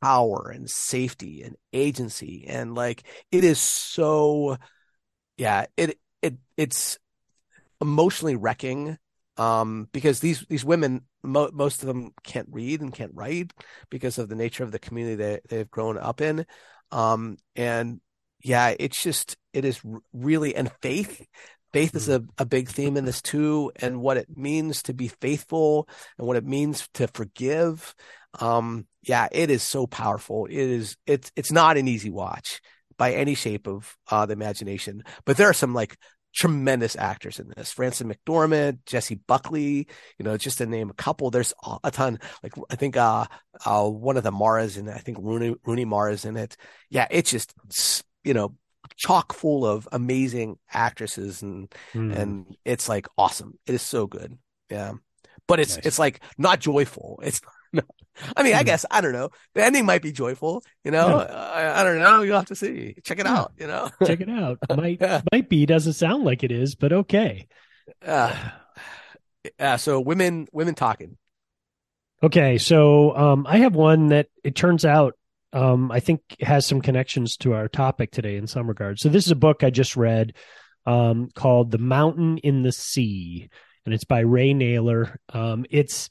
[0.00, 2.44] power and safety and agency.
[2.46, 3.02] And like,
[3.32, 4.56] it is so,
[5.40, 6.98] yeah, it it it's
[7.80, 8.98] emotionally wrecking
[9.38, 13.54] um, because these these women mo- most of them can't read and can't write
[13.88, 16.44] because of the nature of the community that they've grown up in.
[16.92, 18.02] Um, and
[18.42, 19.80] yeah it's just it is
[20.12, 21.26] really and faith
[21.72, 22.26] faith is mm-hmm.
[22.38, 25.88] a, a big theme in this too and what it means to be faithful
[26.18, 27.94] and what it means to forgive.
[28.40, 30.44] Um, yeah it is so powerful.
[30.44, 32.60] It is it's it's not an easy watch
[33.00, 35.02] by any shape of uh, the imagination.
[35.24, 35.96] But there are some like
[36.34, 37.72] tremendous actors in this.
[37.72, 39.88] Frances McDormand, Jessie Buckley,
[40.18, 41.30] you know, just to name a couple.
[41.30, 42.18] There's a ton.
[42.42, 43.24] Like I think uh,
[43.64, 46.58] uh one of the Maras and I think Rooney Rooney Mara's in it.
[46.90, 47.54] Yeah, it's just
[48.22, 48.54] you know
[48.98, 52.14] chock full of amazing actresses and mm.
[52.14, 53.58] and it's like awesome.
[53.66, 54.36] It is so good.
[54.68, 54.92] Yeah.
[55.48, 55.86] But it's nice.
[55.86, 57.18] it's like not joyful.
[57.22, 57.40] It's
[58.36, 58.66] I mean, I hmm.
[58.66, 59.30] guess I don't know.
[59.54, 61.20] The ending might be joyful, you know.
[61.20, 61.34] Yeah.
[61.34, 62.22] I, I, don't know.
[62.22, 62.96] You'll have to see.
[63.02, 63.52] Check it out.
[63.58, 64.58] You know, check it out.
[64.76, 65.22] Might yeah.
[65.32, 65.66] might be.
[65.66, 67.46] Doesn't sound like it is, but okay.
[68.04, 68.34] Uh,
[69.58, 69.76] yeah.
[69.76, 71.16] So women, women talking.
[72.22, 75.14] Okay, so um, I have one that it turns out
[75.52, 79.02] um, I think has some connections to our topic today in some regards.
[79.02, 80.34] So this is a book I just read
[80.86, 83.48] um, called "The Mountain in the Sea,"
[83.84, 85.16] and it's by Ray Nayler.
[85.32, 86.08] Um, it's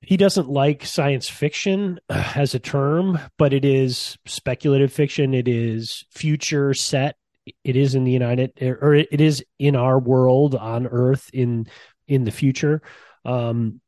[0.00, 5.34] he doesn't like science fiction uh, as a term, but it is speculative fiction.
[5.34, 7.16] It is future set.
[7.64, 11.66] It is in the United, or it is in our world on Earth in
[12.06, 12.82] in the future.
[13.24, 13.80] Um,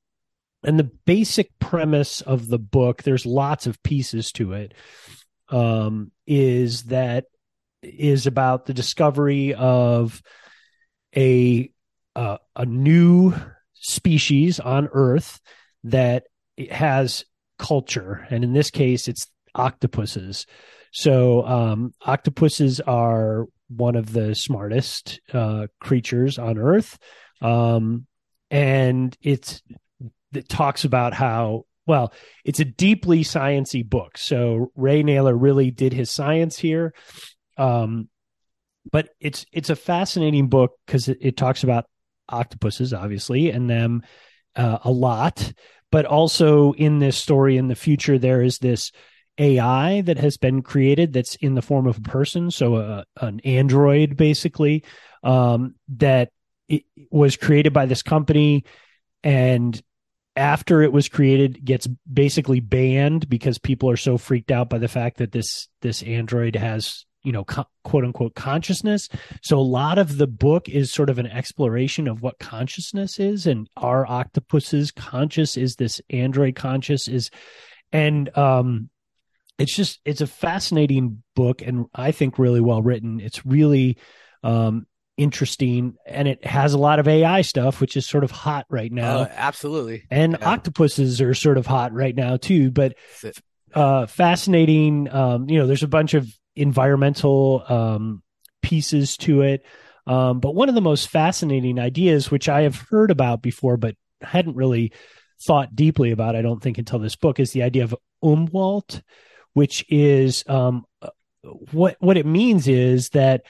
[0.64, 4.74] and the basic premise of the book, there's lots of pieces to it,
[5.48, 7.26] um, is that
[7.82, 10.22] is about the discovery of
[11.16, 11.70] a
[12.16, 13.34] uh, a new
[13.74, 15.40] species on Earth
[15.84, 16.24] that
[16.70, 17.24] has
[17.58, 20.46] culture, and in this case, it's octopuses.
[20.92, 26.98] So, um, octopuses are one of the smartest uh, creatures on Earth,
[27.40, 28.06] um,
[28.50, 29.62] and it's
[30.32, 32.12] it talks about how well
[32.44, 34.18] it's a deeply sciency book.
[34.18, 36.92] So Ray Nayler really did his science here,
[37.56, 38.08] um,
[38.90, 41.86] but it's it's a fascinating book because it, it talks about
[42.28, 44.02] octopuses, obviously, and them
[44.56, 45.52] uh, a lot,
[45.90, 48.92] but also in this story in the future, there is this
[49.38, 53.04] AI that has been created that's in the form of a person, so a, uh,
[53.20, 54.84] an android basically
[55.22, 56.30] um, that
[57.10, 58.64] was created by this company,
[59.24, 59.82] and
[60.36, 64.88] after it was created, gets basically banned because people are so freaked out by the
[64.88, 69.08] fact that this this android has you know co- quote unquote consciousness.
[69.42, 73.46] So a lot of the book is sort of an exploration of what consciousness is
[73.46, 75.56] and are octopuses conscious?
[75.56, 77.08] Is this android conscious?
[77.08, 77.30] Is
[77.92, 78.90] and um
[79.58, 83.20] it's just it's a fascinating book and i think really well written.
[83.20, 83.98] It's really
[84.42, 88.64] um interesting and it has a lot of ai stuff which is sort of hot
[88.70, 89.18] right now.
[89.18, 90.06] Uh, absolutely.
[90.10, 90.48] And yeah.
[90.48, 92.94] octopuses are sort of hot right now too but
[93.74, 96.26] uh fascinating um you know there's a bunch of
[96.60, 98.22] environmental um,
[98.62, 99.64] pieces to it.
[100.06, 103.94] Um, but one of the most fascinating ideas, which I have heard about before, but
[104.22, 104.92] hadn't really
[105.46, 109.02] thought deeply about, I don't think, until this book, is the idea of umwelt,
[109.52, 110.84] which is um,
[111.72, 113.42] what what it means is that,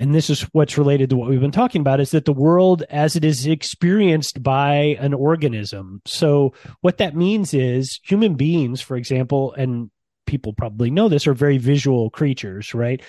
[0.00, 2.82] and this is what's related to what we've been talking about, is that the world
[2.90, 6.02] as it is experienced by an organism.
[6.06, 9.90] So what that means is human beings, for example, and
[10.26, 13.02] people probably know this, are very visual creatures, right?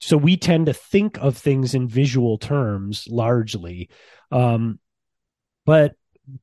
[0.00, 3.90] So we tend to think of things in visual terms largely.
[4.30, 4.78] Um,
[5.66, 5.94] but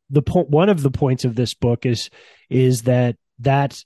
[0.10, 2.10] the point, one of the points of this book is,
[2.50, 3.84] is that that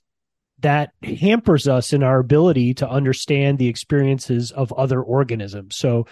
[0.60, 5.76] that hampers us in our ability to understand the experiences of other organisms.
[5.76, 6.06] So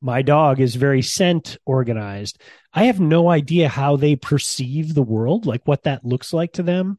[0.00, 2.40] my dog is very scent organized.
[2.72, 6.62] I have no idea how they perceive the world, like what that looks like to
[6.62, 6.98] them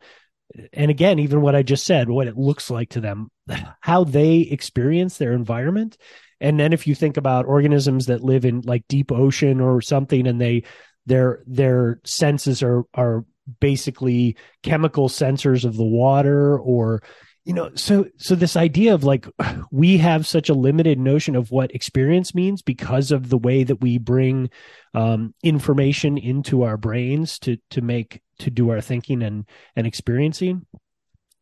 [0.73, 3.29] and again, even what I just said, what it looks like to them,
[3.81, 5.97] how they experience their environment.
[6.41, 10.27] And then if you think about organisms that live in like deep ocean or something
[10.27, 10.63] and they
[11.05, 13.25] their their senses are are
[13.59, 17.03] basically chemical sensors of the water or
[17.45, 19.27] you know so so this idea of like
[19.71, 23.81] we have such a limited notion of what experience means because of the way that
[23.81, 24.49] we bring
[24.93, 30.65] um, information into our brains to to make to do our thinking and and experiencing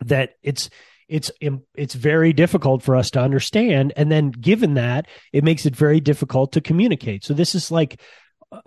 [0.02, 0.70] that it's
[1.08, 1.32] it's
[1.76, 3.94] it's very difficult for us to understand.
[3.96, 7.24] And then given that it makes it very difficult to communicate.
[7.24, 8.02] So this is like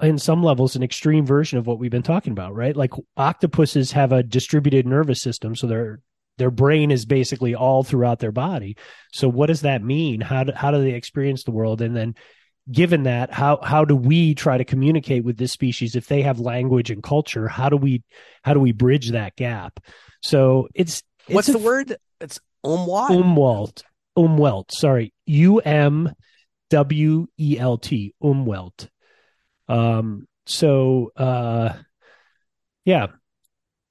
[0.03, 2.77] in some levels an extreme version of what we've been talking about right?
[2.77, 6.01] Like octopuses have a distributed nervous system so their
[6.39, 8.77] their brain is basically all throughout their body.
[9.13, 10.21] So what does that mean?
[10.21, 11.81] How do, how do they experience the world?
[11.81, 12.15] And then
[12.71, 16.41] given that how how do we try to communicate with this species if they have
[16.41, 17.49] language and culture?
[17.49, 18.03] How do we
[18.43, 19.81] how do we bridge that gap?
[20.23, 21.97] So it's, it's what's the word?
[22.21, 23.83] It's umwelt umwelt
[24.17, 24.73] umwelt.
[24.73, 25.13] Sorry.
[25.27, 26.13] U m
[26.71, 28.15] w e l t.
[28.23, 28.89] Umwelt.
[29.69, 31.73] Um so uh
[32.85, 33.07] yeah.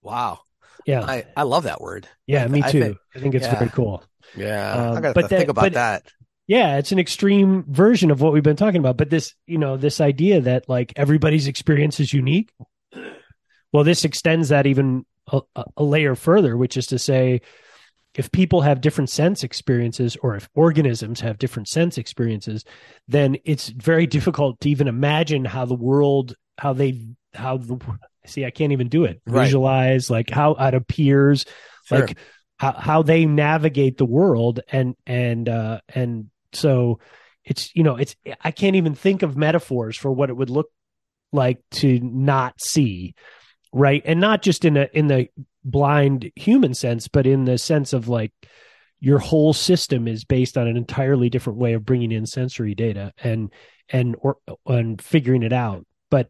[0.02, 0.40] Wow
[0.86, 1.02] yeah.
[1.04, 2.08] I i love that word.
[2.28, 2.68] Yeah I, me too.
[2.68, 3.60] i think, I think it's yeah.
[3.60, 4.04] very cool.
[4.36, 4.72] Yeah.
[4.74, 6.04] Um, i gotta but that- think about but- that.
[6.48, 9.78] Yeah it's an extreme version of what we've been talking about but this you know
[9.78, 12.52] this idea that like everybody's experience is unique
[13.74, 15.42] well this extends that even a,
[15.76, 17.42] a layer further which is to say
[18.14, 22.64] if people have different sense experiences or if organisms have different sense experiences
[23.08, 27.02] then it's very difficult to even imagine how the world how they
[27.34, 27.80] how the
[28.26, 29.46] see i can't even do it Right.
[29.46, 31.46] visualize like how it appears
[31.86, 32.00] Sure.
[32.00, 32.18] like
[32.58, 37.00] how how they navigate the world and and uh and so
[37.44, 40.70] it's you know it's i can't even think of metaphors for what it would look
[41.32, 43.14] like to not see
[43.74, 45.28] right and not just in a in the
[45.64, 48.32] blind human sense but in the sense of like
[49.02, 53.12] your whole system is based on an entirely different way of bringing in sensory data
[53.24, 53.52] and
[53.90, 56.30] and or and figuring it out but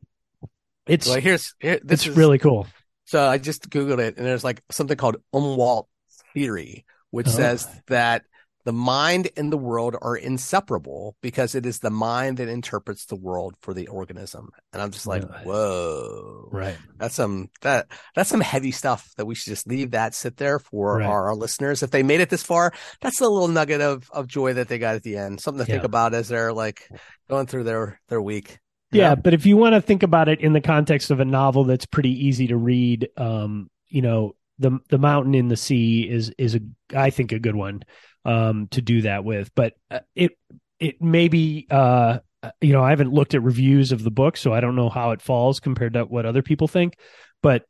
[0.88, 2.67] it's well here's here, this it's is really cool
[3.05, 5.86] So I just Googled it and there's like something called Umwelt
[6.33, 7.31] theory, which Oh.
[7.31, 8.23] says that
[8.65, 13.15] the mind and the world are inseparable because it is the mind that interprets the
[13.15, 14.49] world for the organism.
[14.73, 15.43] And I'm just like, Really?
[15.45, 20.15] whoa, right that's some, that, that's some heavy stuff that we should just leave that
[20.15, 21.05] sit there for Right.
[21.05, 21.83] our, our listeners.
[21.83, 24.79] If they made it this far, that's a little nugget of, of joy that they
[24.79, 25.41] got at the end.
[25.41, 26.89] Something to think about as they're like
[27.29, 28.57] going through their, their week.
[28.95, 31.25] You Yeah, but if you want to think about it in the context of a
[31.25, 36.09] novel that's pretty easy to read, um, you know, the the mountain in the sea
[36.09, 36.59] is is a
[36.95, 37.83] I think a good one
[38.23, 39.53] um, to do that with.
[39.55, 40.31] But uh, it
[40.79, 42.19] it maybe uh,
[42.61, 45.11] you know I haven't looked at reviews of the book, so I don't know how
[45.11, 46.97] it falls compared to what other people think.
[47.41, 47.63] But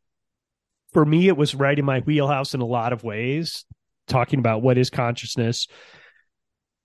[0.93, 3.65] for me, it was right in my wheelhouse in a lot of ways,
[4.07, 5.67] talking about what is consciousness,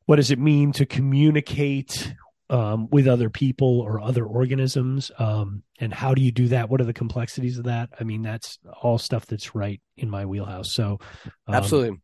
[0.06, 2.12] what does it mean to communicate
[2.50, 6.80] um, with other people or other organisms um, and how do you do that what
[6.80, 10.70] are the complexities of that i mean that's all stuff that's right in my wheelhouse
[10.72, 10.98] so
[11.46, 11.98] um, Absolutely.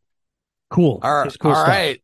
[0.69, 1.35] cool All right.
[1.39, 2.01] Cool all right.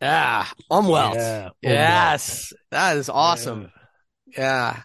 [0.00, 0.46] Yeah.
[0.70, 1.14] Umwelt.
[1.14, 2.52] Yeah, Yes.
[2.70, 3.72] That is awesome.
[4.36, 4.82] Yeah.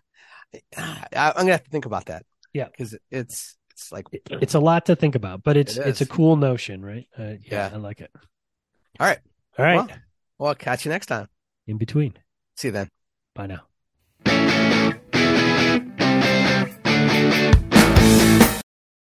[0.76, 2.26] I, I'm going to have to think about that.
[2.54, 2.66] Yeah.
[2.66, 6.06] Because it's, it's like, it's a lot to think about but it's It it's a
[6.08, 7.70] cool notion right uh, yeah, Yeah.
[7.74, 8.12] i like it
[9.00, 9.20] All right.
[9.58, 9.90] all right Well-
[10.40, 11.28] well, catch you next time.
[11.68, 12.14] In between
[12.56, 12.90] See you then.
[13.36, 13.73] bye now